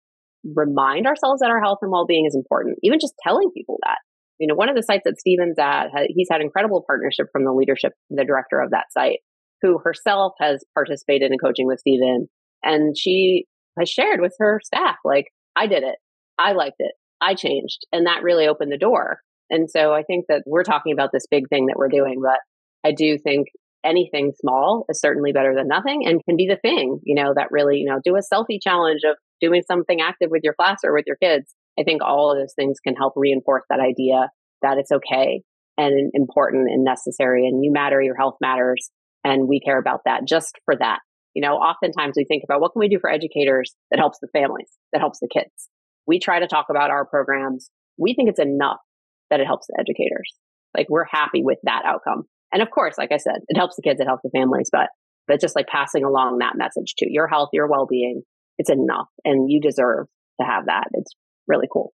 remind 0.55 1.05
ourselves 1.05 1.41
that 1.41 1.49
our 1.49 1.61
health 1.61 1.79
and 1.81 1.91
well-being 1.91 2.25
is 2.25 2.35
important. 2.35 2.77
Even 2.83 2.99
just 2.99 3.13
telling 3.23 3.51
people 3.55 3.77
that. 3.85 3.97
You 4.39 4.47
know, 4.47 4.55
one 4.55 4.69
of 4.69 4.75
the 4.75 4.83
sites 4.83 5.03
that 5.03 5.19
Stephen's 5.19 5.59
at, 5.59 5.87
he's 6.15 6.29
had 6.31 6.39
incredible 6.39 6.83
partnership 6.87 7.27
from 7.33 7.43
the 7.43 7.51
leadership, 7.51 7.91
the 8.09 8.23
director 8.23 8.61
of 8.61 8.71
that 8.71 8.85
site, 8.91 9.19
who 9.61 9.79
herself 9.83 10.33
has 10.39 10.63
participated 10.73 11.31
in 11.31 11.37
coaching 11.37 11.67
with 11.67 11.79
Stephen. 11.79 12.27
And 12.63 12.97
she 12.97 13.45
has 13.79 13.89
shared 13.89 14.21
with 14.21 14.35
her 14.39 14.59
staff, 14.63 14.97
like, 15.03 15.25
I 15.55 15.67
did 15.67 15.83
it. 15.83 15.95
I 16.37 16.53
liked 16.53 16.77
it. 16.79 16.93
I 17.21 17.35
changed. 17.35 17.85
And 17.91 18.05
that 18.05 18.23
really 18.23 18.47
opened 18.47 18.71
the 18.71 18.77
door. 18.77 19.19
And 19.49 19.69
so 19.69 19.93
I 19.93 20.03
think 20.03 20.25
that 20.29 20.43
we're 20.45 20.63
talking 20.63 20.93
about 20.93 21.09
this 21.11 21.25
big 21.29 21.49
thing 21.49 21.67
that 21.67 21.77
we're 21.77 21.89
doing, 21.89 22.21
but 22.21 22.39
I 22.87 22.93
do 22.93 23.17
think 23.17 23.47
anything 23.83 24.31
small 24.39 24.85
is 24.89 24.99
certainly 24.99 25.31
better 25.31 25.55
than 25.55 25.67
nothing 25.67 26.05
and 26.05 26.23
can 26.25 26.37
be 26.37 26.47
the 26.47 26.57
thing, 26.61 26.99
you 27.03 27.15
know, 27.15 27.33
that 27.35 27.47
really, 27.51 27.77
you 27.77 27.89
know, 27.89 27.99
do 28.03 28.15
a 28.15 28.33
selfie 28.33 28.61
challenge 28.61 29.01
of 29.09 29.15
doing 29.41 29.63
something 29.67 30.01
active 30.01 30.29
with 30.31 30.41
your 30.43 30.53
class 30.53 30.79
or 30.83 30.93
with 30.93 31.05
your 31.07 31.15
kids. 31.15 31.55
I 31.79 31.83
think 31.83 32.01
all 32.03 32.31
of 32.31 32.37
those 32.37 32.53
things 32.55 32.79
can 32.85 32.95
help 32.95 33.13
reinforce 33.15 33.63
that 33.69 33.79
idea 33.79 34.29
that 34.61 34.77
it's 34.77 34.91
okay 34.91 35.41
and 35.77 36.11
important 36.13 36.69
and 36.69 36.83
necessary 36.83 37.47
and 37.47 37.63
you 37.63 37.71
matter, 37.71 38.01
your 38.01 38.17
health 38.17 38.35
matters. 38.41 38.91
And 39.23 39.47
we 39.47 39.59
care 39.59 39.79
about 39.79 40.01
that 40.05 40.21
just 40.27 40.59
for 40.65 40.75
that. 40.75 40.99
You 41.39 41.47
know, 41.47 41.55
oftentimes 41.55 42.15
we 42.17 42.25
think 42.25 42.43
about 42.43 42.59
what 42.59 42.73
can 42.73 42.81
we 42.81 42.89
do 42.89 42.99
for 42.99 43.09
educators 43.09 43.73
that 43.91 43.97
helps 43.97 44.19
the 44.19 44.27
families, 44.33 44.67
that 44.91 44.99
helps 44.99 45.19
the 45.19 45.29
kids. 45.33 45.69
We 46.05 46.19
try 46.19 46.37
to 46.37 46.47
talk 46.47 46.65
about 46.69 46.91
our 46.91 47.05
programs. 47.05 47.71
We 47.97 48.13
think 48.13 48.27
it's 48.27 48.41
enough 48.41 48.81
that 49.29 49.39
it 49.39 49.47
helps 49.47 49.67
the 49.67 49.77
educators. 49.79 50.33
Like 50.75 50.87
we're 50.89 51.05
happy 51.09 51.41
with 51.41 51.57
that 51.63 51.83
outcome. 51.85 52.23
And 52.51 52.61
of 52.61 52.71
course, 52.71 52.95
like 52.97 53.13
I 53.13 53.17
said, 53.19 53.37
it 53.47 53.55
helps 53.55 53.77
the 53.77 53.83
kids, 53.83 54.01
it 54.01 54.05
helps 54.05 54.23
the 54.23 54.37
families, 54.37 54.67
but 54.69 54.89
but 55.29 55.39
just 55.39 55.55
like 55.55 55.67
passing 55.67 56.03
along 56.03 56.39
that 56.39 56.57
message 56.57 56.95
to 56.97 57.05
your 57.09 57.29
health, 57.29 57.51
your 57.53 57.69
well-being, 57.69 58.23
it's 58.57 58.69
enough 58.69 59.07
and 59.23 59.49
you 59.49 59.61
deserve 59.61 60.07
to 60.41 60.45
have 60.45 60.65
that. 60.65 60.87
It's 60.91 61.15
really 61.47 61.69
cool. 61.71 61.93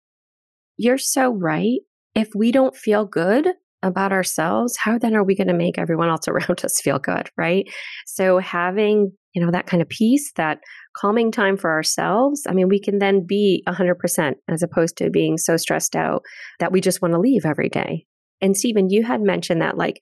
You're 0.76 0.98
so 0.98 1.30
right. 1.30 1.82
If 2.16 2.30
we 2.36 2.52
don't 2.52 2.76
feel 2.76 3.06
good 3.06 3.50
about 3.86 4.12
ourselves, 4.12 4.76
how 4.78 4.98
then 4.98 5.16
are 5.16 5.24
we 5.24 5.36
going 5.36 5.48
to 5.48 5.54
make 5.54 5.78
everyone 5.78 6.10
else 6.10 6.28
around 6.28 6.64
us 6.64 6.82
feel 6.82 7.00
good, 7.00 7.30
right? 7.38 7.66
So 8.06 8.40
having 8.40 9.12
you 9.36 9.46
know, 9.46 9.52
that 9.52 9.68
kind 9.68 9.82
of 9.82 9.90
peace, 9.90 10.32
that 10.38 10.62
calming 10.96 11.30
time 11.30 11.58
for 11.58 11.70
ourselves, 11.70 12.44
I 12.48 12.54
mean, 12.54 12.70
we 12.70 12.80
can 12.80 13.00
then 13.00 13.26
be 13.28 13.64
100% 13.68 14.34
as 14.48 14.64
opposed 14.64 14.98
to 14.98 15.10
being 15.10 15.38
so 15.38 15.58
stressed 15.58 15.96
out 15.96 16.24
that 16.60 16.72
we 16.72 16.80
just 16.80 17.02
want 17.02 17.14
to 17.14 17.20
leave 17.20 17.46
every 17.46 17.68
day. 17.68 18.06
And 18.42 18.56
Stephen, 18.56 18.90
you 18.90 19.04
had 19.04 19.22
mentioned 19.22 19.62
that 19.62 19.78
like 19.78 20.00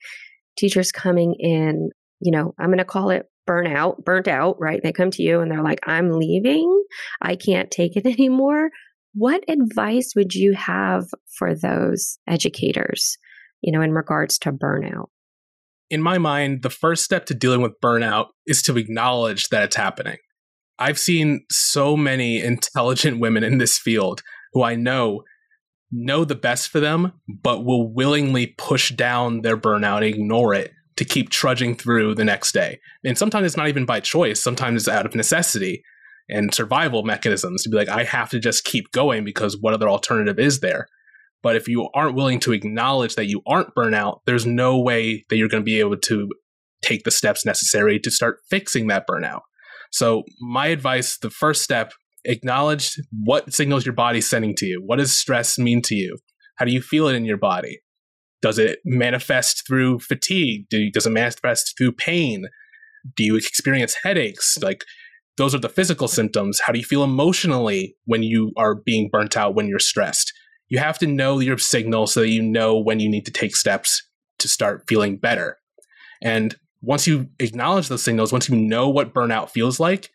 teachers 0.56 0.92
coming 0.92 1.34
in, 1.38 1.90
you 2.20 2.30
know, 2.30 2.54
I'm 2.60 2.68
going 2.68 2.78
to 2.78 2.84
call 2.84 3.10
it 3.10 3.26
burnout, 3.48 4.04
burnt 4.04 4.28
out, 4.28 4.56
right? 4.60 4.80
They 4.82 4.92
come 4.92 5.10
to 5.10 5.22
you 5.22 5.40
and 5.40 5.50
they're 5.50 5.62
like, 5.62 5.80
I'm 5.84 6.12
leaving. 6.12 6.84
I 7.20 7.34
can't 7.34 7.72
take 7.72 7.96
it 7.96 8.06
anymore. 8.18 8.70
What 9.14 9.42
advice 9.48 10.12
would 10.14 10.34
you 10.34 10.54
have 10.54 11.06
for 11.36 11.56
those 11.56 12.18
educators, 12.28 13.16
you 13.64 13.72
know, 13.72 13.82
in 13.82 13.92
regards 13.92 14.38
to 14.40 14.52
burnout? 14.52 15.06
in 15.90 16.02
my 16.02 16.18
mind, 16.18 16.62
the 16.62 16.70
first 16.70 17.04
step 17.04 17.26
to 17.26 17.34
dealing 17.34 17.60
with 17.60 17.80
burnout 17.80 18.28
is 18.46 18.62
to 18.62 18.76
acknowledge 18.76 19.48
that 19.48 19.62
it's 19.62 19.76
happening. 19.76 20.16
I've 20.78 20.98
seen 20.98 21.44
so 21.50 21.96
many 21.96 22.40
intelligent 22.42 23.20
women 23.20 23.44
in 23.44 23.58
this 23.58 23.78
field 23.78 24.22
who 24.52 24.62
I 24.62 24.74
know 24.74 25.22
know 25.96 26.24
the 26.24 26.34
best 26.34 26.70
for 26.70 26.80
them, 26.80 27.12
but 27.28 27.64
will 27.64 27.92
willingly 27.92 28.48
push 28.58 28.90
down 28.90 29.42
their 29.42 29.56
burnout 29.56 30.02
ignore 30.02 30.52
it 30.52 30.72
to 30.96 31.04
keep 31.04 31.30
trudging 31.30 31.76
through 31.76 32.16
the 32.16 32.24
next 32.24 32.52
day. 32.52 32.80
And 33.04 33.16
sometimes 33.16 33.46
it's 33.46 33.56
not 33.56 33.68
even 33.68 33.84
by 33.84 34.00
choice, 34.00 34.40
sometimes 34.40 34.82
it's 34.82 34.88
out 34.88 35.06
of 35.06 35.14
necessity 35.14 35.84
and 36.28 36.52
survival 36.52 37.04
mechanisms 37.04 37.62
to 37.62 37.68
be 37.68 37.76
like, 37.76 37.88
I 37.88 38.02
have 38.02 38.30
to 38.30 38.40
just 38.40 38.64
keep 38.64 38.90
going 38.90 39.24
because 39.24 39.56
what 39.56 39.74
other 39.74 39.88
alternative 39.88 40.40
is 40.40 40.60
there? 40.60 40.88
But 41.44 41.56
if 41.56 41.68
you 41.68 41.90
aren't 41.94 42.16
willing 42.16 42.40
to 42.40 42.52
acknowledge 42.52 43.16
that 43.16 43.28
you 43.28 43.42
aren't 43.46 43.74
burnout, 43.74 44.20
there's 44.24 44.46
no 44.46 44.80
way 44.80 45.26
that 45.28 45.36
you're 45.36 45.48
going 45.48 45.62
to 45.62 45.64
be 45.64 45.78
able 45.78 45.98
to 45.98 46.28
take 46.82 47.04
the 47.04 47.10
steps 47.10 47.44
necessary 47.44 48.00
to 48.00 48.10
start 48.10 48.38
fixing 48.48 48.86
that 48.86 49.06
burnout. 49.06 49.42
So, 49.92 50.24
my 50.40 50.68
advice 50.68 51.18
the 51.18 51.30
first 51.30 51.62
step, 51.62 51.92
acknowledge 52.24 52.96
what 53.24 53.52
signals 53.52 53.84
your 53.84 53.94
body's 53.94 54.28
sending 54.28 54.54
to 54.56 54.66
you. 54.66 54.82
What 54.84 54.96
does 54.96 55.16
stress 55.16 55.58
mean 55.58 55.82
to 55.82 55.94
you? 55.94 56.16
How 56.56 56.64
do 56.64 56.72
you 56.72 56.80
feel 56.80 57.08
it 57.08 57.14
in 57.14 57.26
your 57.26 57.36
body? 57.36 57.80
Does 58.40 58.58
it 58.58 58.78
manifest 58.84 59.64
through 59.66 60.00
fatigue? 60.00 60.66
Do, 60.70 60.90
does 60.90 61.06
it 61.06 61.10
manifest 61.10 61.74
through 61.76 61.92
pain? 61.92 62.46
Do 63.16 63.22
you 63.22 63.36
experience 63.36 63.96
headaches? 64.02 64.56
Like, 64.62 64.82
those 65.36 65.54
are 65.54 65.60
the 65.60 65.68
physical 65.68 66.08
symptoms. 66.08 66.60
How 66.64 66.72
do 66.72 66.78
you 66.78 66.84
feel 66.84 67.04
emotionally 67.04 67.96
when 68.06 68.22
you 68.22 68.52
are 68.56 68.74
being 68.74 69.10
burnt 69.12 69.36
out, 69.36 69.54
when 69.54 69.68
you're 69.68 69.78
stressed? 69.78 70.32
You 70.68 70.78
have 70.78 70.98
to 70.98 71.06
know 71.06 71.38
your 71.38 71.58
signal 71.58 72.06
so 72.06 72.20
that 72.20 72.30
you 72.30 72.42
know 72.42 72.78
when 72.78 73.00
you 73.00 73.08
need 73.08 73.26
to 73.26 73.32
take 73.32 73.56
steps 73.56 74.02
to 74.38 74.48
start 74.48 74.84
feeling 74.88 75.16
better. 75.16 75.58
And 76.22 76.54
once 76.82 77.06
you 77.06 77.28
acknowledge 77.38 77.88
those 77.88 78.02
signals, 78.02 78.32
once 78.32 78.48
you 78.48 78.56
know 78.56 78.88
what 78.88 79.14
burnout 79.14 79.50
feels 79.50 79.80
like, 79.80 80.10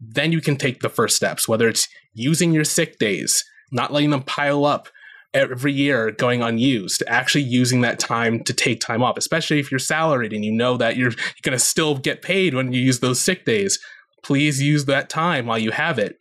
then 0.00 0.32
you 0.32 0.40
can 0.40 0.56
take 0.56 0.80
the 0.80 0.88
first 0.88 1.16
steps, 1.16 1.46
whether 1.46 1.68
it's 1.68 1.88
using 2.14 2.52
your 2.52 2.64
sick 2.64 2.98
days, 2.98 3.44
not 3.70 3.92
letting 3.92 4.10
them 4.10 4.22
pile 4.22 4.64
up 4.64 4.88
every 5.32 5.72
year 5.72 6.10
going 6.10 6.42
unused, 6.42 7.02
actually 7.06 7.44
using 7.44 7.82
that 7.82 7.98
time 7.98 8.42
to 8.44 8.52
take 8.52 8.80
time 8.80 9.02
off, 9.02 9.16
especially 9.16 9.60
if 9.60 9.70
you're 9.70 9.78
salaried 9.78 10.32
and 10.32 10.44
you 10.44 10.52
know 10.52 10.76
that 10.76 10.96
you're 10.96 11.12
going 11.42 11.52
to 11.52 11.58
still 11.58 11.96
get 11.96 12.22
paid 12.22 12.54
when 12.54 12.72
you 12.72 12.80
use 12.80 13.00
those 13.00 13.20
sick 13.20 13.44
days. 13.44 13.78
Please 14.22 14.60
use 14.60 14.86
that 14.86 15.08
time 15.08 15.46
while 15.46 15.58
you 15.58 15.70
have 15.70 15.98
it. 15.98 16.19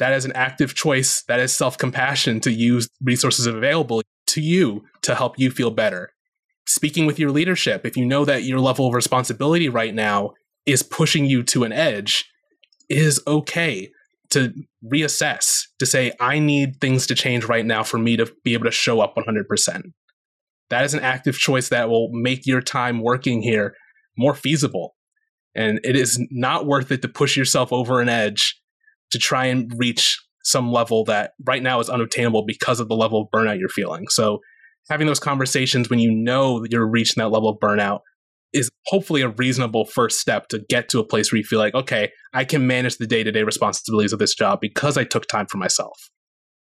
That 0.00 0.14
is 0.14 0.24
an 0.24 0.32
active 0.32 0.74
choice. 0.74 1.22
That 1.28 1.40
is 1.40 1.52
self 1.52 1.76
compassion 1.76 2.40
to 2.40 2.50
use 2.50 2.88
resources 3.02 3.46
available 3.46 4.02
to 4.28 4.40
you 4.40 4.84
to 5.02 5.14
help 5.14 5.38
you 5.38 5.50
feel 5.50 5.70
better. 5.70 6.10
Speaking 6.66 7.04
with 7.04 7.18
your 7.18 7.30
leadership, 7.30 7.84
if 7.84 7.96
you 7.96 8.06
know 8.06 8.24
that 8.24 8.44
your 8.44 8.60
level 8.60 8.88
of 8.88 8.94
responsibility 8.94 9.68
right 9.68 9.94
now 9.94 10.32
is 10.64 10.82
pushing 10.82 11.26
you 11.26 11.42
to 11.44 11.64
an 11.64 11.72
edge, 11.72 12.24
is 12.88 13.22
okay 13.26 13.90
to 14.30 14.54
reassess, 14.90 15.64
to 15.78 15.84
say, 15.84 16.12
I 16.18 16.38
need 16.38 16.80
things 16.80 17.06
to 17.08 17.14
change 17.14 17.44
right 17.44 17.66
now 17.66 17.82
for 17.82 17.98
me 17.98 18.16
to 18.16 18.32
be 18.42 18.54
able 18.54 18.64
to 18.64 18.70
show 18.70 19.00
up 19.00 19.16
100%. 19.16 19.82
That 20.70 20.84
is 20.84 20.94
an 20.94 21.00
active 21.00 21.36
choice 21.36 21.68
that 21.68 21.90
will 21.90 22.08
make 22.12 22.46
your 22.46 22.62
time 22.62 23.02
working 23.02 23.42
here 23.42 23.74
more 24.16 24.34
feasible. 24.34 24.94
And 25.54 25.80
it 25.82 25.96
is 25.96 26.24
not 26.30 26.66
worth 26.66 26.90
it 26.92 27.02
to 27.02 27.08
push 27.08 27.36
yourself 27.36 27.72
over 27.72 28.00
an 28.00 28.08
edge 28.08 28.59
to 29.10 29.18
try 29.18 29.46
and 29.46 29.70
reach 29.76 30.18
some 30.42 30.72
level 30.72 31.04
that 31.04 31.32
right 31.44 31.62
now 31.62 31.80
is 31.80 31.90
unobtainable 31.90 32.44
because 32.46 32.80
of 32.80 32.88
the 32.88 32.96
level 32.96 33.20
of 33.22 33.28
burnout 33.30 33.58
you're 33.58 33.68
feeling. 33.68 34.06
So, 34.08 34.40
having 34.88 35.06
those 35.06 35.20
conversations 35.20 35.88
when 35.88 35.98
you 35.98 36.10
know 36.10 36.60
that 36.60 36.72
you're 36.72 36.88
reaching 36.88 37.20
that 37.20 37.28
level 37.28 37.48
of 37.48 37.58
burnout 37.60 38.00
is 38.52 38.70
hopefully 38.86 39.22
a 39.22 39.28
reasonable 39.28 39.84
first 39.84 40.18
step 40.18 40.48
to 40.48 40.60
get 40.68 40.88
to 40.88 40.98
a 40.98 41.04
place 41.04 41.30
where 41.30 41.38
you 41.38 41.44
feel 41.44 41.58
like, 41.58 41.74
okay, 41.74 42.10
I 42.32 42.44
can 42.44 42.66
manage 42.66 42.96
the 42.96 43.06
day 43.06 43.22
to 43.22 43.30
day 43.30 43.42
responsibilities 43.42 44.12
of 44.12 44.18
this 44.18 44.34
job 44.34 44.60
because 44.60 44.96
I 44.96 45.04
took 45.04 45.26
time 45.26 45.46
for 45.46 45.58
myself. 45.58 46.10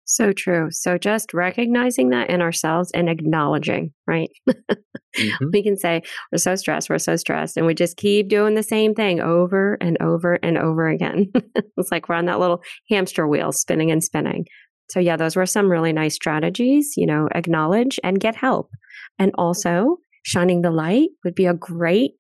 So 0.06 0.32
true. 0.32 0.68
So 0.70 0.98
just 0.98 1.34
recognizing 1.34 2.10
that 2.10 2.30
in 2.30 2.40
ourselves 2.40 2.92
and 2.94 3.08
acknowledging, 3.08 3.92
right? 4.06 4.30
mm-hmm. 4.48 5.46
We 5.52 5.64
can 5.64 5.76
say, 5.76 6.02
we're 6.30 6.38
so 6.38 6.54
stressed, 6.54 6.88
we're 6.88 6.98
so 6.98 7.16
stressed. 7.16 7.56
And 7.56 7.66
we 7.66 7.74
just 7.74 7.96
keep 7.96 8.28
doing 8.28 8.54
the 8.54 8.62
same 8.62 8.94
thing 8.94 9.20
over 9.20 9.76
and 9.80 9.96
over 10.00 10.34
and 10.34 10.56
over 10.58 10.88
again. 10.88 11.32
it's 11.76 11.90
like 11.90 12.08
we're 12.08 12.14
on 12.14 12.26
that 12.26 12.38
little 12.38 12.62
hamster 12.88 13.26
wheel 13.26 13.50
spinning 13.50 13.90
and 13.90 14.02
spinning. 14.02 14.46
So, 14.90 15.00
yeah, 15.00 15.16
those 15.16 15.34
were 15.34 15.44
some 15.44 15.68
really 15.68 15.92
nice 15.92 16.14
strategies, 16.14 16.94
you 16.96 17.06
know, 17.06 17.28
acknowledge 17.34 17.98
and 18.04 18.20
get 18.20 18.36
help. 18.36 18.70
And 19.18 19.32
also 19.36 19.96
shining 20.22 20.62
the 20.62 20.70
light 20.70 21.08
would 21.24 21.34
be 21.34 21.46
a 21.46 21.54
great 21.54 22.12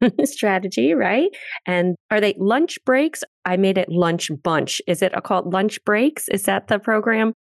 strategy, 0.24 0.94
right? 0.94 1.28
And 1.66 1.96
are 2.10 2.22
they 2.22 2.34
lunch 2.38 2.78
breaks? 2.86 3.22
I 3.44 3.56
made 3.56 3.78
it 3.78 3.88
lunch 3.88 4.30
bunch. 4.42 4.80
Is 4.86 5.02
it 5.02 5.12
called 5.24 5.52
lunch 5.52 5.82
breaks? 5.84 6.28
Is 6.28 6.44
that 6.44 6.68
the 6.68 6.78
program? 6.78 7.34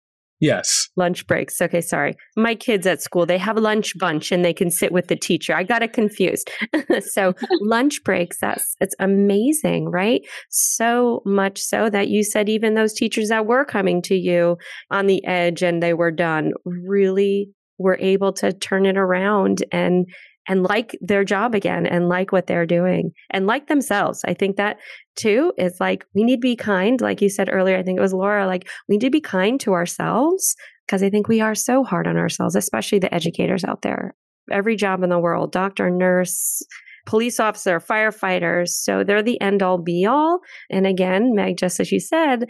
Yes. 0.42 0.88
Lunch 0.96 1.24
breaks. 1.28 1.60
Okay, 1.62 1.80
sorry. 1.80 2.14
My 2.36 2.56
kids 2.56 2.84
at 2.84 3.00
school, 3.00 3.26
they 3.26 3.38
have 3.38 3.56
lunch 3.56 3.96
bunch 3.96 4.32
and 4.32 4.44
they 4.44 4.52
can 4.52 4.72
sit 4.72 4.90
with 4.90 5.06
the 5.06 5.14
teacher. 5.14 5.54
I 5.54 5.62
got 5.62 5.84
it 5.84 5.92
confused. 5.92 6.50
so 7.12 7.34
lunch 7.60 8.02
breaks, 8.02 8.38
that's 8.40 8.74
it's 8.80 8.96
amazing, 8.98 9.88
right? 9.88 10.22
So 10.50 11.22
much 11.24 11.60
so 11.60 11.88
that 11.90 12.08
you 12.08 12.24
said 12.24 12.48
even 12.48 12.74
those 12.74 12.92
teachers 12.92 13.28
that 13.28 13.46
were 13.46 13.64
coming 13.64 14.02
to 14.02 14.16
you 14.16 14.56
on 14.90 15.06
the 15.06 15.24
edge 15.24 15.62
and 15.62 15.80
they 15.80 15.94
were 15.94 16.10
done 16.10 16.50
really 16.64 17.48
were 17.78 17.98
able 18.00 18.32
to 18.32 18.52
turn 18.52 18.84
it 18.84 18.96
around 18.96 19.62
and 19.70 20.06
and 20.48 20.62
like 20.62 20.96
their 21.00 21.24
job 21.24 21.54
again 21.54 21.86
and 21.86 22.08
like 22.08 22.32
what 22.32 22.46
they're 22.46 22.66
doing 22.66 23.12
and 23.30 23.46
like 23.46 23.68
themselves. 23.68 24.24
I 24.26 24.34
think 24.34 24.56
that 24.56 24.78
too 25.16 25.52
is 25.58 25.76
like 25.80 26.04
we 26.14 26.24
need 26.24 26.36
to 26.36 26.40
be 26.40 26.56
kind. 26.56 27.00
Like 27.00 27.20
you 27.20 27.28
said 27.28 27.48
earlier, 27.50 27.78
I 27.78 27.82
think 27.82 27.98
it 27.98 28.02
was 28.02 28.12
Laura, 28.12 28.46
like 28.46 28.68
we 28.88 28.96
need 28.96 29.02
to 29.02 29.10
be 29.10 29.20
kind 29.20 29.60
to 29.60 29.72
ourselves 29.72 30.56
because 30.86 31.02
I 31.02 31.10
think 31.10 31.28
we 31.28 31.40
are 31.40 31.54
so 31.54 31.84
hard 31.84 32.06
on 32.06 32.16
ourselves, 32.16 32.56
especially 32.56 32.98
the 32.98 33.14
educators 33.14 33.64
out 33.64 33.82
there. 33.82 34.14
Every 34.50 34.76
job 34.76 35.02
in 35.02 35.10
the 35.10 35.20
world, 35.20 35.52
doctor, 35.52 35.90
nurse, 35.90 36.62
police 37.06 37.40
officer, 37.40 37.80
firefighters. 37.80 38.68
So 38.68 39.04
they're 39.04 39.22
the 39.22 39.40
end 39.40 39.62
all 39.62 39.78
be 39.78 40.04
all. 40.06 40.40
And 40.70 40.86
again, 40.86 41.34
Meg, 41.34 41.56
just 41.56 41.80
as 41.80 41.90
you 41.90 42.00
said, 42.00 42.46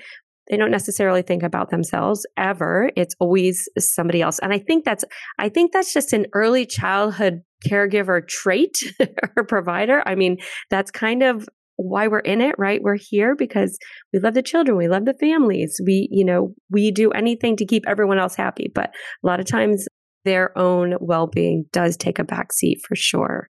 they 0.51 0.57
don't 0.57 0.71
necessarily 0.71 1.23
think 1.23 1.43
about 1.43 1.71
themselves 1.71 2.27
ever. 2.37 2.91
It's 2.97 3.15
always 3.21 3.69
somebody 3.79 4.23
else. 4.23 4.39
And 4.41 4.53
I 4.53 4.59
think 4.59 4.85
that's, 4.85 5.05
I 5.39 5.49
think 5.49 5.73
that's 5.73 5.93
just 5.93 6.13
an 6.13 6.27
early 6.35 6.67
childhood 6.67 7.43
caregiver 7.67 8.27
trait 8.27 8.77
or 9.37 9.45
provider. 9.45 10.03
I 10.05 10.15
mean, 10.15 10.39
that's 10.69 10.91
kind 10.91 11.23
of 11.23 11.49
why 11.77 12.09
we're 12.09 12.19
in 12.19 12.41
it, 12.41 12.55
right? 12.59 12.83
We're 12.83 12.99
here 12.99 13.35
because 13.35 13.79
we 14.13 14.19
love 14.19 14.35
the 14.35 14.43
children, 14.43 14.77
we 14.77 14.89
love 14.89 15.05
the 15.05 15.15
families. 15.15 15.81
We, 15.85 16.09
you 16.11 16.25
know, 16.25 16.55
we 16.71 16.91
do 16.91 17.11
anything 17.11 17.57
to 17.57 17.67
keep 17.67 17.85
everyone 17.87 18.19
else 18.19 18.35
happy. 18.35 18.71
But 18.73 18.91
a 19.23 19.27
lot 19.27 19.41
of 19.41 19.47
times 19.47 19.87
their 20.25 20.57
own 20.57 20.95
well 21.01 21.27
being 21.27 21.65
does 21.73 21.97
take 21.97 22.19
a 22.19 22.25
backseat 22.25 22.81
for 22.87 22.95
sure. 22.95 23.49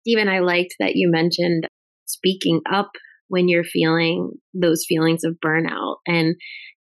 Stephen, 0.00 0.28
I 0.28 0.40
liked 0.40 0.74
that 0.80 0.92
you 0.94 1.10
mentioned 1.10 1.66
speaking 2.06 2.60
up 2.70 2.90
when 3.30 3.48
you're 3.48 3.64
feeling 3.64 4.32
those 4.52 4.84
feelings 4.86 5.22
of 5.24 5.36
burnout 5.44 5.96
and 6.06 6.34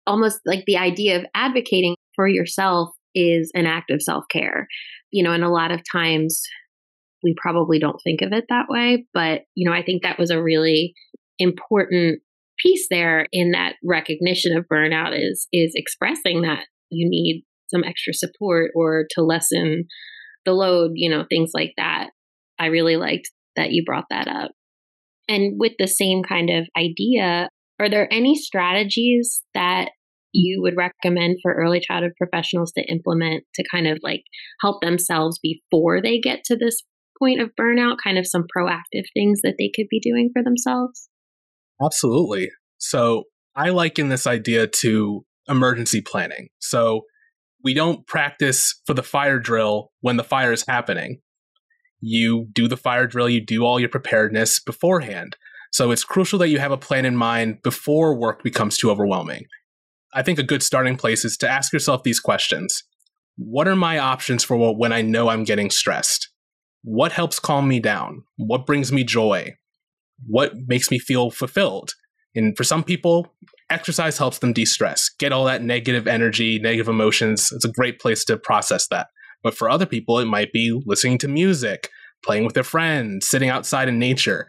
almost 0.06 0.38
like 0.44 0.62
the 0.66 0.76
idea 0.76 1.16
of 1.16 1.24
advocating 1.34 1.96
for 2.14 2.28
yourself 2.28 2.90
is 3.14 3.50
an 3.54 3.66
act 3.66 3.90
of 3.90 4.02
self 4.02 4.24
care. 4.30 4.68
You 5.10 5.24
know, 5.24 5.32
and 5.32 5.42
a 5.42 5.50
lot 5.50 5.70
of 5.70 5.80
times 5.90 6.42
we 7.22 7.34
probably 7.40 7.78
don't 7.78 8.00
think 8.04 8.20
of 8.20 8.32
it 8.32 8.44
that 8.50 8.66
way, 8.68 9.06
but 9.14 9.42
you 9.54 9.68
know, 9.68 9.74
I 9.74 9.82
think 9.82 10.02
that 10.02 10.18
was 10.18 10.30
a 10.30 10.42
really 10.42 10.94
important 11.38 12.20
piece 12.58 12.86
there 12.90 13.26
in 13.32 13.52
that 13.52 13.74
recognition 13.82 14.56
of 14.56 14.66
burnout 14.70 15.12
is 15.14 15.48
is 15.52 15.72
expressing 15.74 16.42
that 16.42 16.66
you 16.90 17.08
need 17.08 17.44
some 17.72 17.82
extra 17.82 18.12
support 18.12 18.70
or 18.74 19.06
to 19.10 19.22
lessen 19.22 19.84
the 20.44 20.52
load, 20.52 20.90
you 20.94 21.10
know, 21.10 21.24
things 21.28 21.50
like 21.54 21.72
that. 21.78 22.10
I 22.58 22.66
really 22.66 22.96
liked 22.96 23.30
that 23.56 23.72
you 23.72 23.82
brought 23.84 24.04
that 24.10 24.28
up. 24.28 24.50
And 25.28 25.54
with 25.58 25.72
the 25.78 25.86
same 25.86 26.22
kind 26.22 26.50
of 26.50 26.66
idea, 26.76 27.48
are 27.80 27.90
there 27.90 28.12
any 28.12 28.36
strategies 28.36 29.42
that 29.54 29.90
you 30.32 30.60
would 30.62 30.76
recommend 30.76 31.38
for 31.42 31.54
early 31.54 31.80
childhood 31.80 32.12
professionals 32.18 32.72
to 32.72 32.82
implement 32.82 33.44
to 33.54 33.64
kind 33.70 33.86
of 33.86 33.98
like 34.02 34.22
help 34.60 34.82
themselves 34.82 35.38
before 35.42 36.02
they 36.02 36.18
get 36.18 36.44
to 36.44 36.56
this 36.56 36.82
point 37.18 37.40
of 37.40 37.50
burnout? 37.58 37.96
Kind 38.02 38.18
of 38.18 38.26
some 38.26 38.44
proactive 38.56 39.04
things 39.14 39.40
that 39.42 39.54
they 39.58 39.70
could 39.74 39.86
be 39.88 40.00
doing 40.00 40.30
for 40.32 40.42
themselves? 40.42 41.08
Absolutely. 41.82 42.50
So 42.78 43.24
I 43.56 43.70
liken 43.70 44.08
this 44.08 44.26
idea 44.26 44.66
to 44.66 45.24
emergency 45.48 46.00
planning. 46.00 46.48
So 46.58 47.02
we 47.62 47.74
don't 47.74 48.06
practice 48.06 48.80
for 48.86 48.94
the 48.94 49.02
fire 49.02 49.38
drill 49.38 49.90
when 50.00 50.16
the 50.16 50.24
fire 50.24 50.52
is 50.52 50.64
happening 50.68 51.20
you 52.04 52.48
do 52.52 52.68
the 52.68 52.76
fire 52.76 53.06
drill, 53.06 53.28
you 53.28 53.40
do 53.40 53.64
all 53.64 53.80
your 53.80 53.88
preparedness 53.88 54.60
beforehand. 54.60 55.36
So 55.72 55.90
it's 55.90 56.04
crucial 56.04 56.38
that 56.40 56.48
you 56.48 56.58
have 56.58 56.70
a 56.70 56.76
plan 56.76 57.04
in 57.04 57.16
mind 57.16 57.62
before 57.62 58.16
work 58.16 58.42
becomes 58.42 58.76
too 58.76 58.90
overwhelming. 58.90 59.46
I 60.12 60.22
think 60.22 60.38
a 60.38 60.44
good 60.44 60.62
starting 60.62 60.96
place 60.96 61.24
is 61.24 61.36
to 61.38 61.48
ask 61.48 61.72
yourself 61.72 62.02
these 62.02 62.20
questions. 62.20 62.84
What 63.36 63.66
are 63.66 63.74
my 63.74 63.98
options 63.98 64.44
for 64.44 64.76
when 64.76 64.92
I 64.92 65.02
know 65.02 65.28
I'm 65.28 65.42
getting 65.42 65.70
stressed? 65.70 66.28
What 66.82 67.12
helps 67.12 67.40
calm 67.40 67.66
me 67.66 67.80
down? 67.80 68.22
What 68.36 68.66
brings 68.66 68.92
me 68.92 69.02
joy? 69.02 69.56
What 70.26 70.52
makes 70.68 70.90
me 70.90 70.98
feel 70.98 71.30
fulfilled? 71.30 71.94
And 72.36 72.56
for 72.56 72.64
some 72.64 72.84
people, 72.84 73.34
exercise 73.70 74.18
helps 74.18 74.38
them 74.38 74.52
de 74.52 74.64
stress, 74.64 75.08
get 75.18 75.32
all 75.32 75.44
that 75.46 75.62
negative 75.62 76.06
energy, 76.06 76.58
negative 76.58 76.88
emotions. 76.88 77.50
It's 77.52 77.64
a 77.64 77.72
great 77.72 77.98
place 77.98 78.24
to 78.26 78.36
process 78.36 78.86
that. 78.88 79.08
But 79.42 79.56
for 79.56 79.68
other 79.68 79.86
people, 79.86 80.18
it 80.18 80.26
might 80.26 80.52
be 80.52 80.80
listening 80.86 81.18
to 81.18 81.28
music, 81.28 81.90
playing 82.24 82.44
with 82.44 82.54
their 82.54 82.64
friends, 82.64 83.28
sitting 83.28 83.48
outside 83.48 83.88
in 83.88 83.98
nature. 83.98 84.48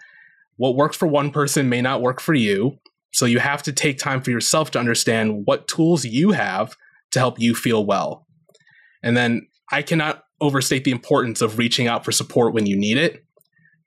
What 0.58 0.76
works 0.76 0.98
for 0.98 1.08
one 1.08 1.32
person 1.32 1.70
may 1.70 1.82
not 1.82 2.02
work 2.02 2.22
for 2.22 2.34
you. 2.34 2.78
So 3.14 3.26
you 3.26 3.40
have 3.40 3.64
to 3.64 3.74
take 3.74 3.98
time 3.98 4.22
for 4.22 4.32
yourself 4.32 4.72
to 4.72 4.80
understand 4.80 5.44
what 5.46 5.68
tools 5.68 6.06
you 6.06 6.32
have 6.32 6.76
to 7.12 7.20
help 7.20 7.40
you 7.40 7.56
feel 7.56 7.86
well. 7.86 8.26
And 9.04 9.16
then 9.16 9.48
I 9.72 9.82
cannot 9.82 10.24
overstate 10.42 10.84
the 10.84 10.92
importance 10.92 11.42
of 11.42 11.58
reaching 11.58 11.88
out 11.88 12.04
for 12.04 12.12
support 12.12 12.54
when 12.54 12.66
you 12.66 12.76
need 12.76 12.98
it. 12.98 13.24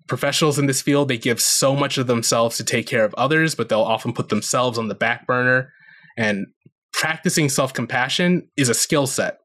Professionals 0.07 0.59
in 0.59 0.67
this 0.67 0.81
field, 0.81 1.09
they 1.09 1.19
give 1.19 1.41
so 1.41 1.77
much 1.77 1.99
of 1.99 2.07
themselves 2.07 2.57
to 2.57 2.65
take 2.65 2.87
care 2.87 3.05
of 3.05 3.15
others, 3.15 3.55
but 3.55 3.69
they'll 3.69 3.81
often 3.81 4.15
put 4.15 4.31
themselves 4.31 4.79
on 4.79 4.89
the 4.89 4.95
back 4.95 5.27
burner. 5.27 5.71
And 6.17 6.47
practicing 6.93 7.51
self 7.51 7.75
compassion 7.75 8.49
is 8.57 8.69
a 8.69 8.75
skill 8.75 9.07
set. 9.07 9.39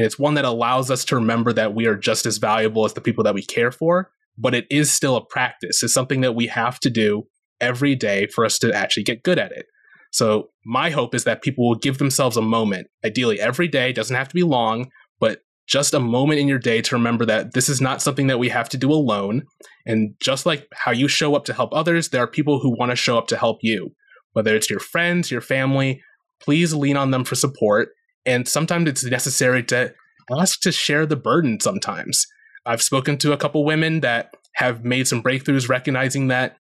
And 0.00 0.06
it's 0.06 0.18
one 0.18 0.32
that 0.32 0.46
allows 0.46 0.90
us 0.90 1.04
to 1.04 1.14
remember 1.14 1.52
that 1.52 1.74
we 1.74 1.84
are 1.84 1.94
just 1.94 2.24
as 2.24 2.38
valuable 2.38 2.86
as 2.86 2.94
the 2.94 3.02
people 3.02 3.22
that 3.24 3.34
we 3.34 3.42
care 3.42 3.70
for, 3.70 4.10
but 4.38 4.54
it 4.54 4.64
is 4.70 4.90
still 4.90 5.14
a 5.14 5.22
practice. 5.22 5.82
It's 5.82 5.92
something 5.92 6.22
that 6.22 6.34
we 6.34 6.46
have 6.46 6.80
to 6.80 6.88
do 6.88 7.24
every 7.60 7.94
day 7.94 8.26
for 8.28 8.46
us 8.46 8.58
to 8.60 8.72
actually 8.72 9.02
get 9.02 9.22
good 9.22 9.38
at 9.38 9.52
it. 9.52 9.66
So, 10.10 10.48
my 10.64 10.88
hope 10.88 11.14
is 11.14 11.24
that 11.24 11.42
people 11.42 11.68
will 11.68 11.76
give 11.76 11.98
themselves 11.98 12.38
a 12.38 12.40
moment, 12.40 12.86
ideally 13.04 13.38
every 13.38 13.68
day, 13.68 13.92
doesn't 13.92 14.16
have 14.16 14.28
to 14.28 14.34
be 14.34 14.42
long, 14.42 14.90
but 15.20 15.40
just 15.68 15.92
a 15.92 16.00
moment 16.00 16.40
in 16.40 16.48
your 16.48 16.58
day 16.58 16.80
to 16.80 16.96
remember 16.96 17.26
that 17.26 17.52
this 17.52 17.68
is 17.68 17.82
not 17.82 18.00
something 18.00 18.28
that 18.28 18.38
we 18.38 18.48
have 18.48 18.70
to 18.70 18.78
do 18.78 18.90
alone. 18.90 19.42
And 19.84 20.14
just 20.18 20.46
like 20.46 20.66
how 20.72 20.92
you 20.92 21.08
show 21.08 21.34
up 21.34 21.44
to 21.44 21.52
help 21.52 21.74
others, 21.74 22.08
there 22.08 22.22
are 22.22 22.26
people 22.26 22.60
who 22.60 22.74
want 22.74 22.90
to 22.90 22.96
show 22.96 23.18
up 23.18 23.26
to 23.26 23.36
help 23.36 23.58
you, 23.60 23.90
whether 24.32 24.56
it's 24.56 24.70
your 24.70 24.80
friends, 24.80 25.30
your 25.30 25.42
family. 25.42 26.00
Please 26.40 26.72
lean 26.72 26.96
on 26.96 27.10
them 27.10 27.22
for 27.22 27.34
support. 27.34 27.90
And 28.26 28.46
sometimes 28.46 28.88
it's 28.88 29.04
necessary 29.04 29.62
to 29.64 29.94
ask 30.38 30.60
to 30.60 30.72
share 30.72 31.06
the 31.06 31.16
burden 31.16 31.60
sometimes. 31.60 32.26
I've 32.66 32.82
spoken 32.82 33.16
to 33.18 33.32
a 33.32 33.36
couple 33.36 33.64
women 33.64 34.00
that 34.00 34.34
have 34.54 34.84
made 34.84 35.08
some 35.08 35.22
breakthroughs 35.22 35.68
recognizing 35.68 36.28
that 36.28 36.56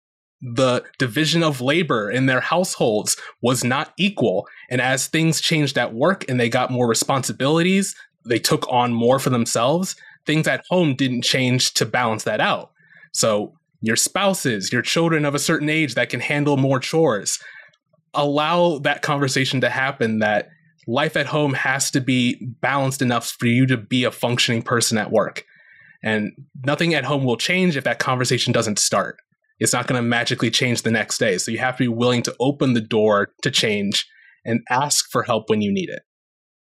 the 0.41 0.83
division 0.99 1.43
of 1.43 1.61
labor 1.61 2.11
in 2.11 2.25
their 2.25 2.41
households 2.41 3.17
was 3.41 3.63
not 3.63 3.93
equal. 3.97 4.47
And 4.69 4.81
as 4.81 5.07
things 5.07 5.41
changed 5.41 5.77
at 5.77 5.93
work 5.93 6.25
and 6.29 6.39
they 6.39 6.49
got 6.49 6.71
more 6.71 6.87
responsibilities, 6.87 7.95
they 8.25 8.39
took 8.39 8.69
on 8.71 8.93
more 8.93 9.17
for 9.17 9.29
themselves. 9.29 9.95
Things 10.25 10.47
at 10.47 10.63
home 10.69 10.95
didn't 10.95 11.23
change 11.23 11.73
to 11.75 11.85
balance 11.85 12.23
that 12.23 12.41
out. 12.41 12.71
So, 13.13 13.53
your 13.81 13.95
spouses, 13.95 14.71
your 14.73 14.81
children 14.81 15.25
of 15.25 15.35
a 15.35 15.39
certain 15.39 15.69
age 15.69 15.93
that 15.93 16.09
can 16.09 16.19
handle 16.19 16.57
more 16.57 16.79
chores, 16.79 17.39
allow 18.15 18.79
that 18.79 19.03
conversation 19.03 19.61
to 19.61 19.69
happen 19.69 20.19
that 20.19 20.49
life 20.87 21.17
at 21.17 21.27
home 21.27 21.53
has 21.53 21.91
to 21.91 22.01
be 22.01 22.37
balanced 22.61 23.01
enough 23.01 23.29
for 23.39 23.47
you 23.47 23.65
to 23.67 23.77
be 23.77 24.03
a 24.03 24.11
functioning 24.11 24.61
person 24.61 24.97
at 24.97 25.11
work. 25.11 25.43
And 26.03 26.31
nothing 26.65 26.93
at 26.93 27.05
home 27.05 27.23
will 27.23 27.37
change 27.37 27.75
if 27.75 27.83
that 27.83 27.99
conversation 27.99 28.53
doesn't 28.53 28.79
start. 28.79 29.17
It's 29.59 29.73
not 29.73 29.87
going 29.87 30.01
to 30.01 30.07
magically 30.07 30.51
change 30.51 30.81
the 30.81 30.91
next 30.91 31.17
day. 31.17 31.37
So 31.37 31.51
you 31.51 31.57
have 31.59 31.77
to 31.77 31.83
be 31.83 31.87
willing 31.87 32.21
to 32.23 32.35
open 32.39 32.73
the 32.73 32.81
door 32.81 33.29
to 33.41 33.49
change 33.49 34.05
and 34.43 34.61
ask 34.69 35.09
for 35.09 35.23
help 35.23 35.49
when 35.49 35.61
you 35.61 35.73
need 35.73 35.89
it. 35.89 36.03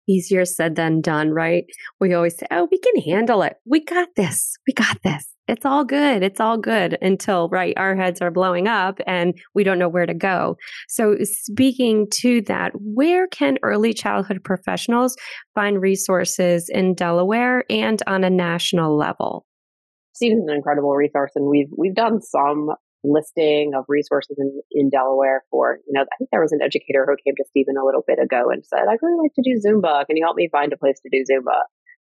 Easier 0.08 0.45
said 0.45 0.75
than 0.75 1.01
done, 1.01 1.32
right? 1.32 1.65
We 1.99 2.13
always 2.13 2.38
say, 2.38 2.45
oh, 2.51 2.67
we 2.71 2.78
can 2.78 3.01
handle 3.01 3.41
it. 3.41 3.56
We 3.65 3.84
got 3.84 4.10
this. 4.15 4.56
We 4.67 4.73
got 4.73 5.01
this. 5.04 5.25
It's 5.47 5.65
all 5.65 5.86
good. 5.86 6.23
It's 6.23 6.39
all 6.39 6.58
good 6.58 6.97
until, 7.01 7.49
right, 7.49 7.75
our 7.77 7.95
heads 7.95 8.19
are 8.19 8.31
blowing 8.31 8.67
up 8.67 8.99
and 9.05 9.38
we 9.53 9.63
don't 9.63 9.77
know 9.77 9.89
where 9.89 10.08
to 10.08 10.13
go. 10.13 10.58
So, 10.88 11.17
speaking 11.21 12.08
to 12.13 12.41
that, 12.43 12.71
where 12.75 13.27
can 13.27 13.60
early 13.62 13.93
childhood 13.93 14.43
professionals 14.43 15.15
find 15.53 15.81
resources 15.81 16.67
in 16.67 16.95
Delaware 16.95 17.63
and 17.69 18.01
on 18.08 18.23
a 18.23 18.29
national 18.29 18.97
level? 18.97 19.45
Stephen's 20.13 20.49
an 20.49 20.55
incredible 20.55 20.95
resource, 20.95 21.31
and 21.36 21.49
we've 21.49 21.69
we've 21.77 21.95
done 21.95 22.21
some 22.21 22.69
listing 23.03 23.73
of 23.77 23.86
resources 23.88 24.36
in, 24.39 24.62
in 24.71 24.89
Delaware 24.89 25.43
for, 25.51 25.77
you 25.86 25.93
know, 25.93 26.01
I 26.01 26.15
think 26.17 26.29
there 26.31 26.41
was 26.41 26.51
an 26.51 26.62
educator 26.63 27.05
who 27.05 27.15
came 27.23 27.36
to 27.38 27.45
Stephen 27.49 27.75
a 27.79 27.86
little 27.86 28.03
bit 28.08 28.17
ago 28.17 28.49
and 28.49 28.65
said, 28.65 28.89
I'd 28.89 28.97
really 29.01 29.21
like 29.21 29.34
to 29.36 29.43
do 29.43 29.62
Zumba. 29.62 30.05
Can 30.08 30.17
you 30.17 30.25
help 30.25 30.36
me 30.36 30.49
find 30.51 30.73
a 30.73 30.77
place 30.77 30.99
to 31.03 31.10
do 31.12 31.23
Zumba? 31.29 31.62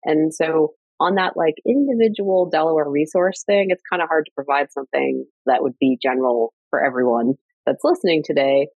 And 0.04 0.32
so 0.32 0.74
on 1.00 1.16
that 1.16 1.36
like 1.36 1.54
individual 1.66 2.48
Delaware 2.50 2.88
resource 2.88 3.42
thing, 3.44 3.66
it's 3.68 3.82
kind 3.90 4.02
of 4.02 4.08
hard 4.08 4.26
to 4.26 4.32
provide 4.34 4.72
something 4.72 5.24
that 5.46 5.62
would 5.62 5.74
be 5.80 5.98
general 6.00 6.52
for 6.70 6.84
everyone 6.84 7.34
that's 7.66 7.84
listening 7.84 8.22
today. 8.24 8.68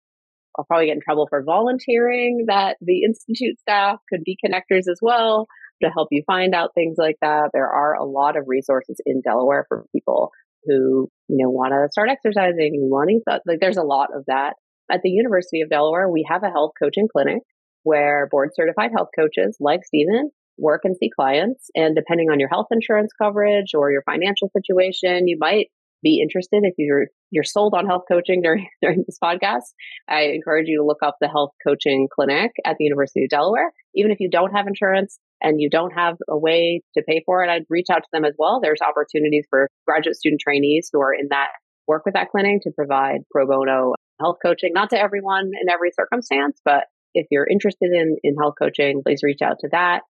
I'll 0.58 0.65
probably 0.65 0.88
get 0.88 0.95
in 0.95 1.01
trouble 1.01 1.27
for 1.30 1.43
volunteering 1.43 2.45
that 2.47 2.77
the 2.82 3.03
Institute 3.03 3.60
staff 3.60 3.99
could 4.12 4.23
be 4.23 4.38
connectors 4.43 4.89
as 4.89 4.99
well 5.01 5.45
to 5.84 5.89
help 5.91 6.08
you 6.10 6.23
find 6.25 6.56
out 6.56 6.71
things 6.73 6.95
like 6.97 7.17
that. 7.21 7.51
There 7.53 7.69
are 7.69 7.93
a 7.93 8.06
lot 8.06 8.36
of 8.36 8.45
resources 8.47 8.99
in 9.06 9.21
Delaware 9.21 9.65
for 9.67 9.86
people 9.95 10.32
who, 10.65 11.10
you 11.27 11.38
know, 11.43 11.49
want 11.51 11.73
to 11.73 11.88
start 11.91 12.10
exercising 12.10 12.71
and 12.73 12.89
want 12.89 13.10
to, 13.10 13.41
like, 13.45 13.60
there's 13.60 13.77
a 13.77 13.84
lot 13.84 14.10
of 14.15 14.23
that. 14.25 14.56
At 14.91 15.01
the 15.03 15.10
University 15.10 15.62
of 15.62 15.69
Delaware, 15.69 16.10
we 16.10 16.25
have 16.27 16.43
a 16.43 16.49
health 16.49 16.71
coaching 16.82 17.08
clinic 17.12 17.43
where 17.84 18.27
board 18.32 18.49
certified 18.53 18.91
health 18.95 19.10
coaches 19.17 19.58
like 19.60 19.86
Stephen 19.86 20.32
work 20.58 20.82
and 20.84 20.96
see 20.98 21.10
clients. 21.10 21.70
And 21.76 21.96
depending 21.96 22.30
on 22.30 22.39
your 22.39 22.50
health 22.50 22.67
insurance 22.72 23.12
coverage 23.22 23.74
or 23.74 23.91
your 23.91 24.04
financial 24.04 24.50
situation, 24.56 25.28
you 25.28 25.38
might 25.39 25.67
be 26.04 26.22
interested 26.22 26.62
if 26.63 26.74
you're 26.78 27.08
you're 27.32 27.43
sold 27.43 27.74
on 27.76 27.86
health 27.86 28.04
coaching 28.10 28.41
during 28.41 28.67
during 28.82 29.04
this 29.06 29.17
podcast. 29.24 29.74
I 30.08 30.32
encourage 30.34 30.67
you 30.67 30.80
to 30.80 30.86
look 30.86 31.02
up 31.04 31.17
the 31.20 31.28
health 31.28 31.52
coaching 31.65 32.08
clinic 32.13 32.52
at 32.65 32.76
the 32.78 32.86
University 32.86 33.24
of 33.24 33.30
Delaware. 33.30 33.72
Even 33.96 34.12
if 34.12 34.20
you 34.20 34.30
don't 34.30 34.54
have 34.54 34.67
insurance 34.67 35.20
and 35.41 35.60
you 35.60 35.70
don't 35.70 35.91
have 35.91 36.17
a 36.30 36.38
way 36.38 36.82
to 36.96 37.04
pay 37.08 37.22
for 37.26 37.43
it, 37.43 37.50
I'd 37.50 37.65
reach 37.70 37.88
out 37.91 38.04
to 38.04 38.10
them 38.12 38.26
as 38.26 38.34
well. 38.38 38.60
There's 38.62 38.82
opportunities 38.82 39.46
for 39.50 39.70
graduate 39.86 40.15
student 40.15 40.41
trainees 40.41 40.89
who 40.91 41.02
are 41.02 41.13
in 41.13 41.28
that 41.30 41.50
work 41.88 42.04
with 42.06 42.15
that 42.15 42.30
clinic 42.30 42.62
to 42.63 42.72
provide 42.72 43.22
pro 43.32 43.48
bono 43.48 43.93
health 44.20 44.38
coaching, 44.43 44.72
not 44.74 44.89
to 44.89 45.00
everyone 45.00 45.46
in 45.46 45.70
every 45.70 45.91
circumstance, 45.91 46.60
but 46.65 46.86
if 47.13 47.28
you're 47.32 47.48
interested 47.48 47.91
in, 47.91 48.17
in 48.24 48.36
health 48.36 48.56
coaching, 48.62 49.02
please 49.06 49.22
reach 49.24 49.41
out 49.41 49.58
to 49.62 49.70
that. 49.72 50.02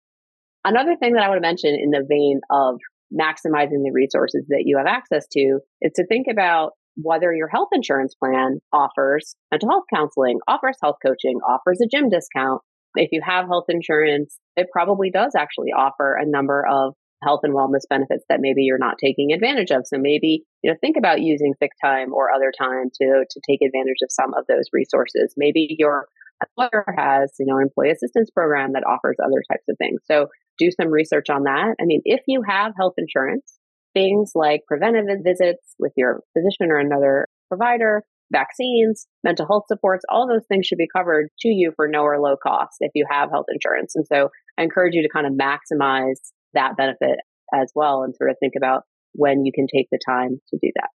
Another 0.65 0.95
thing 0.95 1.13
that 1.13 1.23
I 1.23 1.29
want 1.29 1.37
to 1.37 1.47
mention 1.47 1.77
in 1.81 1.91
the 1.91 2.05
vein 2.07 2.41
of 2.49 2.79
maximizing 3.13 3.83
the 3.83 3.91
resources 3.93 4.45
that 4.49 4.63
you 4.65 4.77
have 4.77 4.87
access 4.87 5.25
to 5.31 5.59
is 5.81 5.93
to 5.95 6.05
think 6.07 6.27
about 6.29 6.71
whether 6.95 7.33
your 7.33 7.47
health 7.47 7.69
insurance 7.71 8.15
plan 8.15 8.59
offers 8.73 9.35
mental 9.51 9.69
health 9.69 9.85
counseling, 9.93 10.39
offers 10.47 10.77
health 10.81 10.97
coaching, 11.05 11.39
offers 11.47 11.79
a 11.81 11.87
gym 11.87 12.09
discount. 12.09 12.61
If 12.95 13.09
you 13.11 13.21
have 13.23 13.45
health 13.45 13.65
insurance, 13.69 14.37
it 14.55 14.67
probably 14.73 15.11
does 15.11 15.33
actually 15.37 15.71
offer 15.77 16.17
a 16.19 16.25
number 16.25 16.65
of 16.67 16.95
health 17.23 17.41
and 17.43 17.53
wellness 17.53 17.81
benefits 17.89 18.23
that 18.29 18.39
maybe 18.41 18.63
you're 18.63 18.77
not 18.77 18.97
taking 18.99 19.31
advantage 19.31 19.71
of. 19.71 19.83
So 19.85 19.97
maybe, 19.99 20.43
you 20.63 20.71
know, 20.71 20.77
think 20.81 20.97
about 20.97 21.21
using 21.21 21.53
sick 21.59 21.71
time 21.83 22.13
or 22.13 22.31
other 22.31 22.51
time 22.57 22.89
to, 23.01 23.25
to 23.29 23.41
take 23.47 23.61
advantage 23.61 24.01
of 24.03 24.09
some 24.11 24.33
of 24.33 24.45
those 24.47 24.65
resources. 24.71 25.33
Maybe 25.37 25.75
your 25.79 26.07
employer 26.41 26.85
has, 26.97 27.33
you 27.39 27.45
know, 27.47 27.57
an 27.57 27.63
employee 27.63 27.91
assistance 27.91 28.29
program 28.29 28.73
that 28.73 28.83
offers 28.85 29.17
other 29.23 29.43
types 29.51 29.65
of 29.69 29.75
things. 29.79 30.01
So 30.05 30.27
do 30.57 30.69
some 30.71 30.89
research 30.89 31.29
on 31.29 31.43
that. 31.43 31.75
I 31.79 31.85
mean, 31.85 32.01
if 32.05 32.21
you 32.27 32.41
have 32.47 32.73
health 32.77 32.93
insurance, 32.97 33.57
things 33.93 34.31
like 34.35 34.61
preventive 34.67 35.05
visits 35.23 35.75
with 35.79 35.93
your 35.95 36.21
physician 36.33 36.71
or 36.71 36.77
another 36.77 37.27
provider, 37.47 38.03
vaccines, 38.31 39.07
mental 39.23 39.47
health 39.47 39.63
supports, 39.67 40.03
all 40.09 40.27
those 40.27 40.45
things 40.47 40.65
should 40.65 40.77
be 40.77 40.87
covered 40.93 41.29
to 41.39 41.47
you 41.47 41.71
for 41.75 41.87
no 41.87 42.01
or 42.01 42.19
low 42.19 42.35
cost 42.41 42.77
if 42.79 42.91
you 42.93 43.05
have 43.09 43.29
health 43.29 43.45
insurance. 43.51 43.93
And 43.95 44.05
so 44.05 44.29
I 44.57 44.63
encourage 44.63 44.93
you 44.93 45.01
to 45.01 45.09
kind 45.09 45.25
of 45.25 45.33
maximize 45.33 46.19
that 46.53 46.77
benefit 46.77 47.19
as 47.53 47.71
well 47.75 48.03
and 48.03 48.15
sort 48.15 48.29
of 48.29 48.37
think 48.39 48.53
about 48.57 48.83
when 49.13 49.45
you 49.45 49.51
can 49.53 49.67
take 49.73 49.87
the 49.91 49.99
time 50.05 50.39
to 50.49 50.57
do 50.61 50.71
that. 50.75 50.89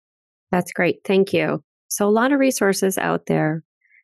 That's 0.51 0.73
great. 0.73 1.01
Thank 1.05 1.33
you. 1.33 1.63
So, 1.89 2.07
a 2.07 2.11
lot 2.11 2.33
of 2.33 2.41
resources 2.41 2.99
out 2.99 3.27
there, 3.27 3.63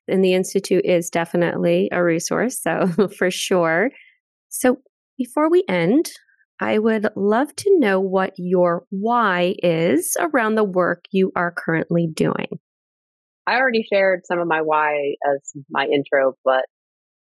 and 0.09 0.25
the 0.25 0.35
Institute 0.35 0.85
is 0.85 1.11
definitely 1.11 1.89
a 1.93 2.03
resource. 2.03 2.61
So, 2.61 2.87
for 3.19 3.31
sure. 3.31 3.91
So, 4.49 4.79
before 5.17 5.51
we 5.51 5.65
end, 5.69 6.11
I 6.61 6.79
would 6.79 7.09
love 7.17 7.55
to 7.57 7.79
know 7.79 8.01
what 8.01 8.33
your 8.37 8.85
why 8.91 9.57
is 9.63 10.17
around 10.21 10.55
the 10.55 10.65
work 10.65 11.05
you 11.11 11.33
are 11.35 11.53
currently 11.53 12.07
doing. 12.07 12.61
I 13.47 13.57
already 13.57 13.85
shared 13.93 14.23
some 14.25 14.39
of 14.39 14.47
my 14.47 14.63
why 14.63 15.17
as 15.27 15.53
my 15.69 15.85
intro, 15.85 16.35
but 16.45 16.65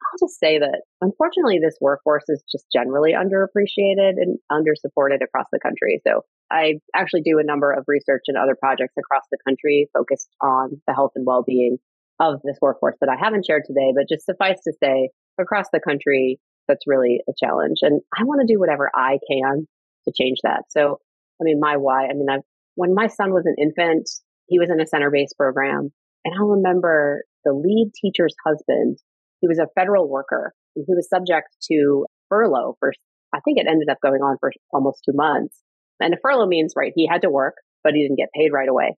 I'll 0.04 0.28
just 0.28 0.38
say 0.38 0.58
that 0.58 0.82
unfortunately, 1.00 1.58
this 1.58 1.76
workforce 1.80 2.24
is 2.28 2.42
just 2.50 2.66
generally 2.72 3.12
underappreciated 3.12 4.14
and 4.16 4.38
undersupported 4.50 5.22
across 5.22 5.46
the 5.52 5.58
country. 5.58 6.00
So 6.06 6.22
I 6.50 6.74
actually 6.94 7.22
do 7.22 7.38
a 7.38 7.44
number 7.44 7.72
of 7.72 7.84
research 7.86 8.22
and 8.28 8.36
other 8.36 8.56
projects 8.58 8.94
across 8.98 9.24
the 9.30 9.38
country 9.46 9.88
focused 9.92 10.28
on 10.40 10.80
the 10.86 10.94
health 10.94 11.12
and 11.14 11.26
well-being 11.26 11.78
of 12.20 12.40
this 12.44 12.58
workforce 12.60 12.96
that 13.00 13.10
I 13.10 13.16
haven't 13.22 13.46
shared 13.46 13.64
today, 13.66 13.92
but 13.94 14.08
just 14.08 14.26
suffice 14.26 14.60
to 14.64 14.72
say, 14.82 15.10
across 15.40 15.66
the 15.72 15.80
country, 15.80 16.38
that's 16.68 16.86
really 16.86 17.20
a 17.28 17.32
challenge. 17.42 17.78
And 17.82 18.00
I 18.16 18.24
want 18.24 18.40
to 18.40 18.52
do 18.52 18.58
whatever 18.58 18.90
I 18.94 19.18
can 19.30 19.66
to 20.06 20.12
change 20.18 20.38
that. 20.42 20.64
So, 20.70 20.98
I 21.40 21.44
mean, 21.44 21.58
my 21.60 21.76
why, 21.76 22.04
I 22.04 22.14
mean, 22.14 22.26
I've, 22.30 22.42
when 22.74 22.94
my 22.94 23.06
son 23.06 23.32
was 23.32 23.44
an 23.46 23.56
infant, 23.60 24.08
he 24.46 24.58
was 24.58 24.70
in 24.70 24.80
a 24.80 24.86
center 24.86 25.10
based 25.10 25.36
program. 25.38 25.92
And 26.24 26.34
I 26.34 26.42
remember 26.42 27.22
the 27.44 27.52
lead 27.52 27.92
teacher's 28.00 28.34
husband, 28.44 28.98
he 29.40 29.48
was 29.48 29.58
a 29.58 29.68
federal 29.78 30.08
worker 30.08 30.54
and 30.74 30.84
he 30.86 30.94
was 30.94 31.08
subject 31.08 31.48
to 31.70 32.06
furlough 32.28 32.76
for, 32.80 32.92
I 33.34 33.40
think 33.44 33.58
it 33.58 33.66
ended 33.68 33.88
up 33.90 33.98
going 34.02 34.22
on 34.22 34.36
for 34.40 34.50
almost 34.72 35.02
two 35.04 35.14
months. 35.14 35.60
And 36.00 36.14
a 36.14 36.18
furlough 36.22 36.46
means, 36.46 36.74
right, 36.76 36.92
he 36.94 37.06
had 37.10 37.22
to 37.22 37.30
work, 37.30 37.54
but 37.82 37.92
he 37.94 38.02
didn't 38.02 38.18
get 38.18 38.32
paid 38.34 38.52
right 38.52 38.68
away. 38.68 38.96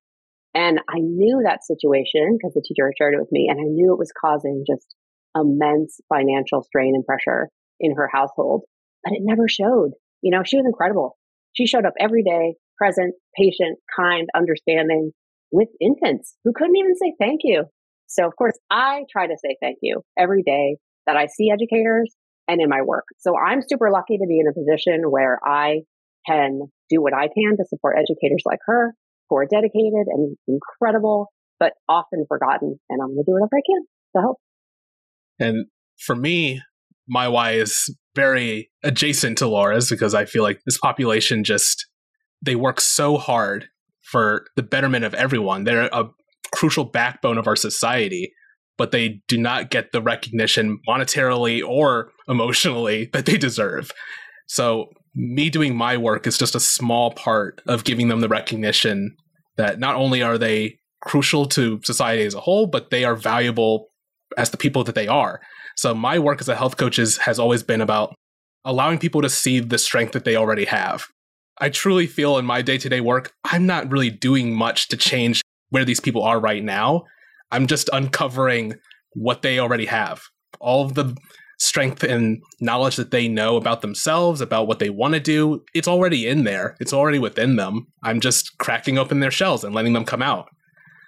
And 0.55 0.81
I 0.89 0.99
knew 0.99 1.43
that 1.45 1.65
situation 1.65 2.39
because 2.39 2.55
the 2.55 2.65
teacher 2.67 2.91
shared 2.97 3.15
it 3.15 3.21
with 3.21 3.31
me 3.31 3.49
and 3.51 3.61
I 3.61 3.65
knew 3.65 3.93
it 3.93 3.99
was 3.99 4.13
causing 4.19 4.65
just 4.67 4.95
immense 5.37 6.01
financial 6.09 6.63
strain 6.63 6.95
and 6.95 7.05
pressure 7.05 7.51
in 7.81 7.95
her 7.95 8.09
household, 8.13 8.63
but 9.05 9.13
it 9.13 9.21
never 9.23 9.49
showed. 9.49 9.93
You 10.23 10.31
know, 10.31 10.43
she 10.45 10.57
was 10.57 10.67
incredible. 10.67 11.17
She 11.55 11.67
showed 11.67 11.87
up 11.87 11.95
every 11.99 12.23
day, 12.23 12.55
present, 12.77 13.15
patient, 13.37 13.79
kind, 13.97 14.29
understanding 14.35 15.13
with 15.51 15.69
infants 15.81 16.35
who 16.45 16.53
couldn't 16.55 16.77
even 16.77 16.95
say 16.97 17.15
thank 17.21 17.41
you. 17.45 17.65
So 18.07 18.27
of 18.27 18.37
course 18.37 18.59
I 18.71 19.05
try 19.11 19.27
to 19.27 19.37
say 19.43 19.57
thank 19.61 19.79
you 19.83 20.03
every 20.19 20.43
day 20.43 20.77
that 21.07 21.17
I 21.17 21.27
see 21.27 21.51
educators 21.51 22.15
and 22.49 22.61
in 22.61 22.69
my 22.69 22.83
work. 22.83 23.05
So 23.19 23.35
I'm 23.37 23.63
super 23.63 23.91
lucky 23.91 24.19
to 24.19 24.27
be 24.29 24.41
in 24.41 24.47
a 24.49 24.53
position 24.53 25.11
where 25.11 25.39
I 25.45 25.83
can 26.27 26.61
do 26.91 27.01
what 27.01 27.15
I 27.15 27.29
can 27.29 27.57
to 27.57 27.65
support 27.69 27.97
educators 27.99 28.43
like 28.45 28.59
her 28.67 28.95
who 29.29 29.37
are 29.37 29.47
dedicated 29.47 30.07
and 30.07 30.37
incredible, 30.47 31.29
but 31.59 31.73
often 31.89 32.25
forgotten. 32.29 32.79
And 32.89 33.01
I'm 33.03 33.15
going 33.15 33.25
to 33.25 33.31
do 33.31 33.33
whatever 33.33 33.57
I 33.57 33.63
can 33.67 33.87
to 34.17 34.23
help. 34.23 34.39
And 35.39 35.67
for 35.99 36.15
me, 36.15 36.63
my 37.09 37.29
why 37.29 37.53
is 37.53 37.95
very 38.15 38.71
adjacent 38.83 39.39
to 39.39 39.47
Laura's 39.47 39.91
because 39.91 40.15
I 40.15 40.25
feel 40.25 40.43
like 40.43 40.61
this 40.65 40.79
population 40.79 41.45
just 41.45 41.87
they 42.43 42.57
work 42.57 42.81
so 42.81 43.17
hard 43.17 43.67
for 44.03 44.47
the 44.57 44.63
betterment 44.63 45.05
of 45.05 45.15
everyone. 45.15 45.65
They're 45.65 45.89
a 45.93 46.09
crucial 46.55 46.85
backbone 46.85 47.39
of 47.39 47.47
our 47.47 47.57
society, 47.57 48.33
but 48.79 48.93
they 48.93 49.21
do 49.29 49.37
not 49.37 49.71
get 49.71 49.93
the 49.93 50.03
recognition 50.03 50.79
monetarily 50.89 51.63
or 51.67 52.11
emotionally 52.29 53.07
that 53.13 53.27
they 53.27 53.37
deserve. 53.37 53.91
So, 54.49 54.87
me 55.19 55.49
doing 55.49 55.75
my 55.75 55.97
work 55.97 56.27
is 56.27 56.37
just 56.37 56.55
a 56.55 56.61
small 56.61 57.11
part 57.11 57.63
of 57.67 57.85
giving 57.85 58.09
them 58.09 58.21
the 58.21 58.29
recognition 58.29 59.17
that 59.57 59.79
not 59.79 59.97
only 59.97 60.23
are 60.23 60.37
they 60.37 60.79
crucial 61.01 61.47
to 61.47 61.81
society 61.85 62.23
as 62.25 62.35
a 62.35 62.41
whole, 62.41 62.67
but 62.67 62.91
they 62.91 63.03
are 63.05 63.17
valuable 63.17 63.89
as 64.37 64.51
the 64.51 64.59
people 64.59 64.85
that 64.85 64.95
they 64.95 65.09
are. 65.09 65.41
So, 65.77 65.95
my 65.95 66.19
work 66.19 66.41
as 66.41 66.49
a 66.49 66.57
health 66.57 66.77
coach 66.77 66.99
is, 66.99 67.19
has 67.19 67.39
always 67.39 67.63
been 67.63 67.81
about 67.81 68.15
allowing 68.65 68.99
people 68.99 69.23
to 69.23 69.31
see 69.31 69.61
the 69.61 69.79
strength 69.79 70.13
that 70.13 70.25
they 70.25 70.37
already 70.37 70.65
have. 70.65 71.07
I 71.59 71.71
truly 71.71 72.07
feel 72.07 72.37
in 72.39 72.45
my 72.45 72.63
day 72.63 72.79
to 72.79 72.89
day 72.89 73.01
work, 73.01 73.33
I'm 73.45 73.67
not 73.67 73.91
really 73.91 74.11
doing 74.11 74.55
much 74.55 74.89
to 74.89 74.97
change 74.97 75.43
where 75.71 75.85
these 75.85 76.01
people 76.01 76.23
are 76.23 76.39
right 76.39 76.63
now. 76.63 77.05
I'm 77.51 77.67
just 77.67 77.89
uncovering 77.93 78.75
what 79.13 79.43
they 79.43 79.59
already 79.59 79.87
have. 79.87 80.23
All 80.61 80.85
of 80.85 80.95
the 80.95 81.17
strength 81.59 82.03
and 82.03 82.43
knowledge 82.61 82.97
that 82.97 83.11
they 83.11 83.29
know 83.29 83.57
about 83.57 83.81
themselves, 83.81 84.41
about 84.41 84.67
what 84.67 84.79
they 84.79 84.91
want 84.91 85.15
to 85.15 85.21
do, 85.21 85.65
it's 85.75 85.89
already 85.89 86.27
in 86.27 86.45
there. 86.45 86.77
It's 86.81 86.93
already 86.93 87.19
within 87.19 87.57
them. 87.57 87.87
I'm 88.03 88.21
just 88.21 88.59
cracking 88.59 88.99
open 88.99 89.21
their 89.21 89.31
shells 89.31 89.65
and 89.65 89.75
letting 89.75 89.95
them 89.95 90.05
come 90.05 90.23
out. 90.23 90.49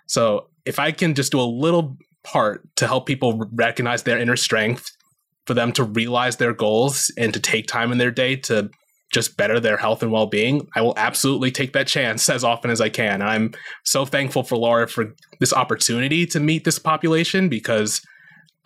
So 0.07 0.49
if 0.65 0.79
I 0.79 0.93
can 0.93 1.15
just 1.15 1.33
do 1.33 1.41
a 1.41 1.43
little 1.43 1.99
part 2.25 2.69
to 2.77 2.87
help 2.87 3.07
people 3.07 3.49
recognize 3.53 4.03
their 4.03 4.19
inner 4.19 4.37
strength, 4.37 4.91
for 5.47 5.55
them 5.55 5.73
to 5.73 5.83
realize 5.83 6.37
their 6.37 6.53
goals 6.53 7.11
and 7.17 7.33
to 7.33 7.41
take 7.41 7.67
time 7.67 7.91
in 7.91 7.99
their 7.99 8.11
day 8.11 8.37
to 8.37 8.71
just 9.15 9.39
better 9.39 9.59
their 9.59 9.79
health 9.79 10.03
and 10.03 10.13
well-being 10.13 10.69
i 10.77 10.83
will 10.83 10.93
absolutely 10.99 11.51
take 11.51 11.73
that 11.73 11.87
chance 11.87 12.29
as 12.37 12.45
often 12.45 12.71
as 12.71 12.83
i 12.83 12.91
can. 12.91 13.23
I'm 13.23 13.55
so 13.83 14.05
thankful 14.05 14.43
for 14.43 14.59
laura 14.59 14.87
for 14.87 15.15
this 15.41 15.55
opportunity 15.55 16.27
to 16.27 16.39
meet 16.39 16.65
this 16.65 16.79
population 16.79 17.49
because 17.49 18.03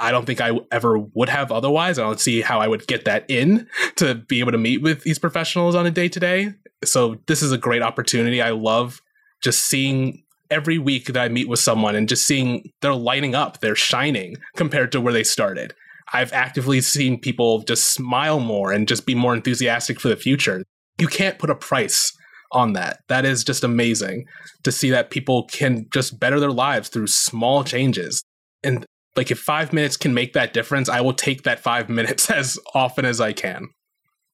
i 0.01 0.11
don't 0.11 0.27
think 0.27 0.41
i 0.41 0.51
ever 0.73 0.99
would 0.99 1.29
have 1.29 1.53
otherwise. 1.53 2.01
I 2.01 2.03
don't 2.03 2.19
see 2.19 2.41
how 2.41 2.59
i 2.59 2.67
would 2.67 2.89
get 2.89 3.05
that 3.05 3.31
in 3.31 3.69
to 3.97 4.17
be 4.17 4.41
able 4.41 4.51
to 4.51 4.59
meet 4.59 4.83
with 4.83 5.05
these 5.05 5.21
professionals 5.21 5.77
on 5.77 5.87
a 5.87 5.91
day-to-day 5.93 6.53
so 6.85 7.17
this 7.27 7.43
is 7.43 7.53
a 7.53 7.59
great 7.59 7.83
opportunity. 7.83 8.43
I 8.43 8.51
love 8.51 9.01
just 9.43 9.67
seeing 9.67 10.25
every 10.53 10.79
week 10.79 11.07
that 11.07 11.17
i 11.17 11.29
meet 11.29 11.49
with 11.49 11.59
someone 11.59 11.95
and 11.95 12.09
just 12.09 12.27
seeing 12.27 12.71
they're 12.81 12.95
lighting 12.95 13.35
up 13.35 13.61
they're 13.61 13.75
shining 13.75 14.37
compared 14.57 14.93
to 14.93 15.01
where 15.01 15.13
they 15.13 15.25
started 15.25 15.75
I've 16.13 16.33
actively 16.33 16.81
seen 16.81 17.19
people 17.19 17.63
just 17.63 17.93
smile 17.93 18.39
more 18.41 18.73
and 18.73 18.87
just 18.87 19.07
be 19.07 19.15
more 19.15 19.35
enthusiastic 19.35 19.99
for 19.99 20.09
the 20.09 20.17
future. 20.17 20.63
You 20.99 21.07
can't 21.07 21.39
put 21.39 21.51
a 21.51 21.55
price 21.55 22.13
on 22.53 22.75
that. 22.75 23.01
That 23.09 23.25
is 23.25 23.45
just 23.45 23.65
amazing 23.65 24.27
to 24.65 24.73
see 24.73 24.91
that 24.91 25.11
people 25.11 25.47
can 25.47 25.87
just 25.93 26.21
better 26.21 26.39
their 26.39 26.53
lives 26.53 26.91
through 26.91 27.07
small 27.07 27.65
changes. 27.65 28.23
And 28.63 28.85
like 29.17 29.31
if 29.31 29.39
five 29.39 29.73
minutes 29.73 29.97
can 29.97 30.13
make 30.13 30.35
that 30.35 30.53
difference, 30.53 30.89
I 30.89 31.01
will 31.01 31.15
take 31.15 31.45
that 31.45 31.61
five 31.61 31.89
minutes 31.89 32.31
as 32.31 32.59
often 32.75 33.05
as 33.05 33.21
I 33.21 33.33
can. 33.33 33.69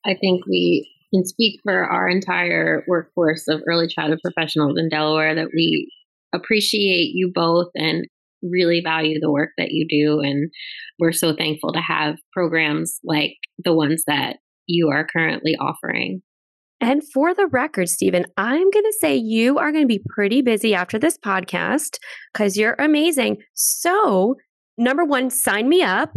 I 0.05 0.15
think 0.15 0.47
we 0.47 0.91
can 1.15 1.25
speak 1.25 1.61
for 1.63 1.85
our 1.85 2.09
entire 2.09 2.85
workforce 2.89 3.47
of 3.49 3.63
early 3.67 3.87
childhood 3.87 4.21
professionals 4.23 4.77
in 4.79 4.89
Delaware 4.89 5.35
that 5.35 5.49
we 5.55 5.91
appreciate 6.35 7.11
you 7.15 7.31
both 7.35 7.69
and 7.75 8.07
really 8.43 8.81
value 8.85 9.19
the 9.21 9.31
work 9.31 9.51
that 9.59 9.71
you 9.71 9.87
do. 9.89 10.21
And 10.21 10.51
we're 10.99 11.13
so 11.13 11.35
thankful 11.35 11.73
to 11.73 11.81
have 11.81 12.17
programs 12.33 12.99
like 13.05 13.35
the 13.65 13.75
ones 13.75 14.05
that 14.07 14.37
you 14.67 14.89
are 14.91 15.07
currently 15.07 15.57
offering. 15.57 16.23
And 16.81 17.03
for 17.13 17.35
the 17.35 17.49
record, 17.49 17.89
Stephen, 17.89 18.25
I'm 18.37 18.71
going 18.71 18.85
to 18.85 18.97
say 19.01 19.17
you 19.17 19.59
are 19.59 19.73
going 19.73 19.83
to 19.83 19.89
be 19.89 20.03
pretty 20.11 20.43
busy 20.43 20.75
after 20.75 20.99
this 20.99 21.19
podcast 21.19 21.99
because 22.33 22.57
you're 22.57 22.77
amazing. 22.79 23.39
So, 23.55 24.37
number 24.77 25.05
one, 25.05 25.31
sign 25.31 25.69
me 25.69 25.83
up 25.83 26.13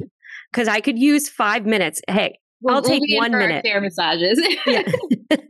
because 0.52 0.67
I 0.67 0.80
could 0.80 1.00
use 1.00 1.30
five 1.30 1.65
minutes. 1.65 2.02
Hey, 2.08 2.38
We'll, 2.62 2.76
I'll 2.76 2.82
take 2.82 3.02
one 3.17 3.32
minute. 3.32 3.65
Chair 3.65 3.82
massages. 3.82 4.39
yeah. 4.67 4.84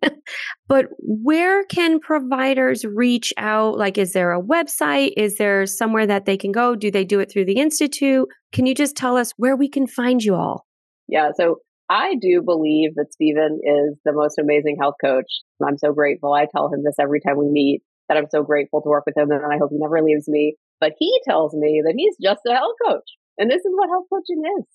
but 0.67 0.85
where 0.99 1.65
can 1.65 1.99
providers 1.99 2.85
reach 2.85 3.33
out? 3.37 3.77
Like, 3.77 3.97
is 3.97 4.13
there 4.13 4.31
a 4.31 4.41
website? 4.41 5.11
Is 5.17 5.37
there 5.37 5.65
somewhere 5.65 6.07
that 6.07 6.25
they 6.25 6.37
can 6.37 6.51
go? 6.51 6.75
Do 6.75 6.89
they 6.89 7.03
do 7.03 7.19
it 7.19 7.29
through 7.29 7.45
the 7.45 7.59
Institute? 7.59 8.27
Can 8.53 8.65
you 8.65 8.73
just 8.73 8.95
tell 8.95 9.17
us 9.17 9.33
where 9.35 9.55
we 9.57 9.67
can 9.67 9.87
find 9.87 10.23
you 10.23 10.35
all? 10.35 10.65
Yeah. 11.09 11.31
So 11.35 11.57
I 11.89 12.15
do 12.15 12.41
believe 12.41 12.95
that 12.95 13.11
Stephen 13.11 13.59
is 13.61 13.97
the 14.05 14.13
most 14.13 14.39
amazing 14.39 14.77
health 14.79 14.95
coach. 15.03 15.27
I'm 15.65 15.77
so 15.77 15.91
grateful. 15.91 16.33
I 16.33 16.45
tell 16.45 16.71
him 16.71 16.83
this 16.85 16.95
every 16.99 17.19
time 17.19 17.37
we 17.37 17.49
meet 17.49 17.81
that 18.07 18.17
I'm 18.17 18.29
so 18.29 18.43
grateful 18.43 18.81
to 18.81 18.89
work 18.89 19.03
with 19.05 19.17
him 19.17 19.31
and 19.31 19.41
I 19.45 19.57
hope 19.57 19.71
he 19.71 19.77
never 19.77 20.01
leaves 20.01 20.29
me. 20.29 20.55
But 20.79 20.93
he 20.97 21.19
tells 21.27 21.53
me 21.53 21.81
that 21.85 21.93
he's 21.97 22.15
just 22.21 22.41
a 22.47 22.55
health 22.55 22.75
coach. 22.85 23.09
And 23.37 23.51
this 23.51 23.59
is 23.59 23.71
what 23.75 23.89
health 23.89 24.05
coaching 24.11 24.41
is. 24.59 24.65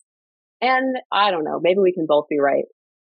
And 0.61 0.97
I 1.13 1.31
don't 1.31 1.45
know, 1.45 1.61
maybe 1.61 1.81
we 1.81 1.93
can 1.93 2.07
both 2.07 2.27
be 2.29 2.39
right. 2.39 2.65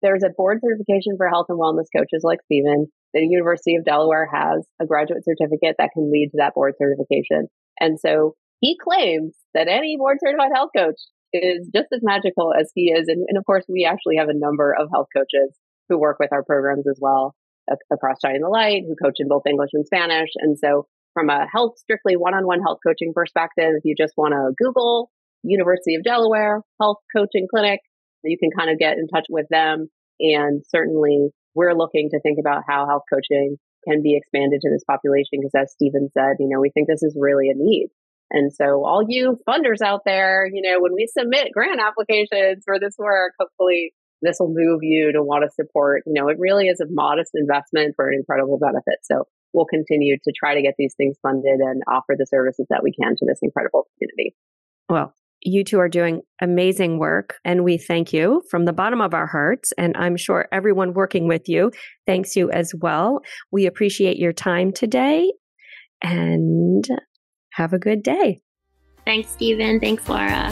There's 0.03 0.23
a 0.23 0.35
board 0.37 0.61
certification 0.63 1.17
for 1.17 1.29
health 1.29 1.47
and 1.49 1.59
wellness 1.59 1.87
coaches 1.95 2.23
like 2.23 2.41
Stephen. 2.45 2.87
The 3.15 3.21
University 3.21 3.77
of 3.77 3.85
Delaware 3.85 4.29
has 4.33 4.67
a 4.81 4.87
graduate 4.87 5.25
certificate 5.25 5.77
that 5.79 5.91
can 5.95 6.11
lead 6.13 6.31
to 6.33 6.39
that 6.39 6.55
board 6.55 6.75
certification. 6.79 7.49
And 7.81 7.99
so 7.99 8.35
he 8.61 8.77
claims 8.83 9.35
that 9.55 9.69
any 9.69 9.97
board 9.97 10.19
certified 10.21 10.51
health 10.55 10.71
coach 10.77 10.97
is 11.33 11.69
just 11.75 11.89
as 11.93 12.01
magical 12.03 12.53
as 12.59 12.71
he 12.75 12.93
is. 12.93 13.09
And, 13.09 13.25
and 13.29 13.39
of 13.39 13.45
course, 13.45 13.65
we 13.69 13.85
actually 13.85 14.17
have 14.17 14.29
a 14.29 14.39
number 14.39 14.75
of 14.79 14.89
health 14.93 15.09
coaches 15.15 15.57
who 15.89 15.99
work 15.99 16.19
with 16.19 16.33
our 16.33 16.45
programs 16.45 16.87
as 16.89 16.99
well 17.01 17.35
across 17.93 18.19
Shining 18.23 18.43
the 18.43 18.49
Light, 18.49 18.83
who 18.87 18.95
coach 19.03 19.17
in 19.19 19.29
both 19.29 19.47
English 19.49 19.71
and 19.73 19.87
Spanish. 19.87 20.31
And 20.37 20.59
so 20.59 20.87
from 21.15 21.31
a 21.31 21.47
health, 21.51 21.79
strictly 21.79 22.17
one-on-one 22.17 22.61
health 22.61 22.79
coaching 22.87 23.13
perspective, 23.15 23.73
if 23.77 23.85
you 23.85 23.95
just 23.97 24.15
want 24.17 24.33
to 24.33 24.53
Google 24.63 25.11
University 25.45 25.95
of 25.95 26.03
Delaware 26.03 26.63
Health 26.81 26.99
Coaching 27.15 27.47
Clinic. 27.49 27.81
You 28.23 28.39
can 28.39 28.51
kind 28.57 28.71
of 28.71 28.79
get 28.79 28.97
in 28.97 29.07
touch 29.09 29.27
with 29.29 29.47
them. 29.51 29.89
And 30.21 30.63
certainly 30.69 31.29
we're 31.55 31.75
looking 31.75 32.09
to 32.11 32.21
think 32.21 32.39
about 32.41 32.63
how 32.67 32.87
health 32.87 33.03
coaching 33.13 33.57
can 33.87 34.03
be 34.03 34.17
expanded 34.17 34.61
to 34.63 34.71
this 34.71 34.85
population 34.89 35.39
because 35.41 35.53
as 35.55 35.73
Stephen 35.73 36.09
said, 36.13 36.37
you 36.41 36.49
know, 36.49 36.61
we 36.61 36.71
think 36.71 36.89
this 36.89 37.03
is 37.03 37.17
really 37.19 37.51
a 37.51 37.55
need. 37.57 37.89
And 38.31 38.53
so 38.53 38.85
all 38.85 39.05
you 39.07 39.39
funders 39.47 39.83
out 39.85 40.01
there, 40.07 40.49
you 40.51 40.63
know, 40.63 40.81
when 40.81 40.95
we 40.95 41.07
submit 41.07 41.53
grant 41.53 41.81
applications 41.81 42.65
for 42.65 42.81
this 42.81 42.95
work, 42.99 43.35
hopefully 43.39 43.93
this 44.23 44.39
will 44.41 44.53
move 44.53 44.81
you 44.83 45.13
to 45.13 45.23
want 45.23 45.45
to 45.45 45.51
support. 45.55 46.03
You 46.07 46.15
know, 46.15 46.29
it 46.29 46.39
really 46.41 46.67
is 46.67 46.81
a 46.81 46.87
modest 46.89 47.33
investment 47.35 47.93
for 47.95 48.09
an 48.09 48.15
incredible 48.15 48.59
benefit. 48.59 49.05
So 49.05 49.29
we'll 49.53 49.67
continue 49.67 50.17
to 50.25 50.33
try 50.37 50.55
to 50.55 50.63
get 50.63 50.75
these 50.79 50.95
things 50.97 51.17
funded 51.23 51.61
and 51.61 51.83
offer 51.87 52.17
the 52.19 52.27
services 52.27 52.67
that 52.71 52.83
we 52.83 52.93
can 52.93 53.15
to 53.17 53.27
this 53.27 53.39
incredible 53.43 53.87
community. 53.99 54.35
Well, 54.89 55.15
you 55.45 55.63
two 55.63 55.79
are 55.79 55.89
doing 55.89 56.23
amazing 56.41 56.99
work, 56.99 57.37
and 57.45 57.63
we 57.63 57.77
thank 57.79 58.13
you 58.13 58.43
from 58.51 58.65
the 58.65 58.73
bottom 58.73 59.01
of 59.01 59.15
our 59.15 59.27
hearts. 59.27 59.73
And 59.79 59.97
I'm 59.97 60.17
sure 60.17 60.49
everyone 60.51 60.95
working 60.95 61.29
with 61.29 61.49
you 61.49 61.71
thanks 62.07 62.35
you 62.35 62.51
as 62.51 62.75
well. 62.75 63.21
We 63.51 63.67
appreciate 63.67 64.19
your 64.19 64.33
time 64.33 64.73
today 64.73 65.33
and 66.03 66.87
have 67.51 67.73
a 67.73 67.79
good 67.79 68.03
day. 68.03 68.41
Thanks, 69.05 69.31
Stephen. 69.31 69.81
Thanks, 69.81 70.09
Laura. 70.09 70.51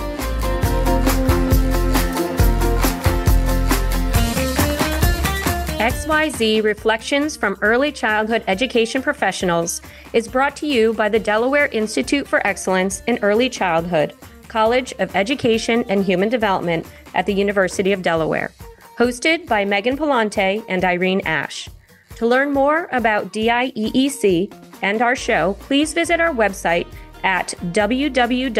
XYZ 5.82 6.62
Reflections 6.62 7.36
from 7.36 7.58
Early 7.60 7.90
Childhood 7.90 8.44
Education 8.46 9.02
Professionals 9.02 9.82
is 10.12 10.28
brought 10.28 10.54
to 10.56 10.66
you 10.66 10.92
by 10.92 11.08
the 11.08 11.18
Delaware 11.18 11.66
Institute 11.66 12.28
for 12.28 12.46
Excellence 12.46 13.02
in 13.08 13.18
Early 13.20 13.48
Childhood 13.50 14.14
College 14.52 14.92
of 14.98 15.16
Education 15.16 15.82
and 15.88 16.04
Human 16.04 16.28
Development 16.28 16.86
at 17.14 17.24
the 17.24 17.32
University 17.32 17.92
of 17.92 18.02
Delaware. 18.02 18.52
Hosted 18.98 19.46
by 19.46 19.64
Megan 19.64 19.96
Palante 19.96 20.62
and 20.68 20.84
Irene 20.84 21.22
Ash. 21.22 21.70
To 22.16 22.26
learn 22.26 22.52
more 22.52 22.86
about 22.92 23.32
DIEEC 23.32 24.52
and 24.82 25.00
our 25.00 25.16
show, 25.16 25.54
please 25.60 25.94
visit 25.94 26.20
our 26.20 26.34
website 26.34 26.86
at 27.24 27.54
www.dieel.edu. 27.72 28.52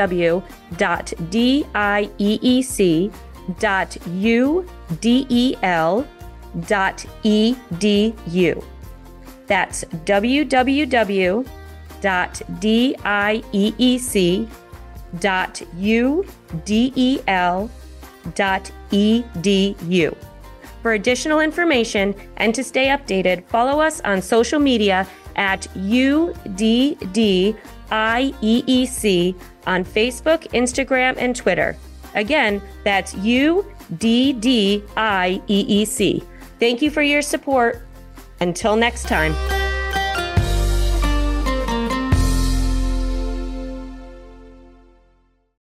That's 9.46 9.84
www.diEEC.edu 15.16 17.70
www.udel.edu. 18.22 20.16
For 20.82 20.94
additional 20.94 21.40
information 21.40 22.14
and 22.36 22.54
to 22.54 22.62
stay 22.64 22.88
updated, 22.88 23.44
follow 23.46 23.80
us 23.80 24.00
on 24.00 24.20
social 24.20 24.58
media 24.58 25.06
at 25.36 25.62
UDDIEEC 25.76 27.54
on 29.66 29.84
Facebook, 29.84 30.48
Instagram, 30.50 31.14
and 31.18 31.36
Twitter. 31.36 31.76
Again, 32.14 32.60
that's 32.84 33.14
U 33.14 33.64
D 33.98 34.32
D 34.32 34.82
I 34.96 35.40
E 35.46 35.64
E 35.68 35.84
C. 35.84 36.22
Thank 36.58 36.82
you 36.82 36.90
for 36.90 37.02
your 37.02 37.22
support. 37.22 37.82
Until 38.40 38.74
next 38.74 39.06
time. 39.06 39.61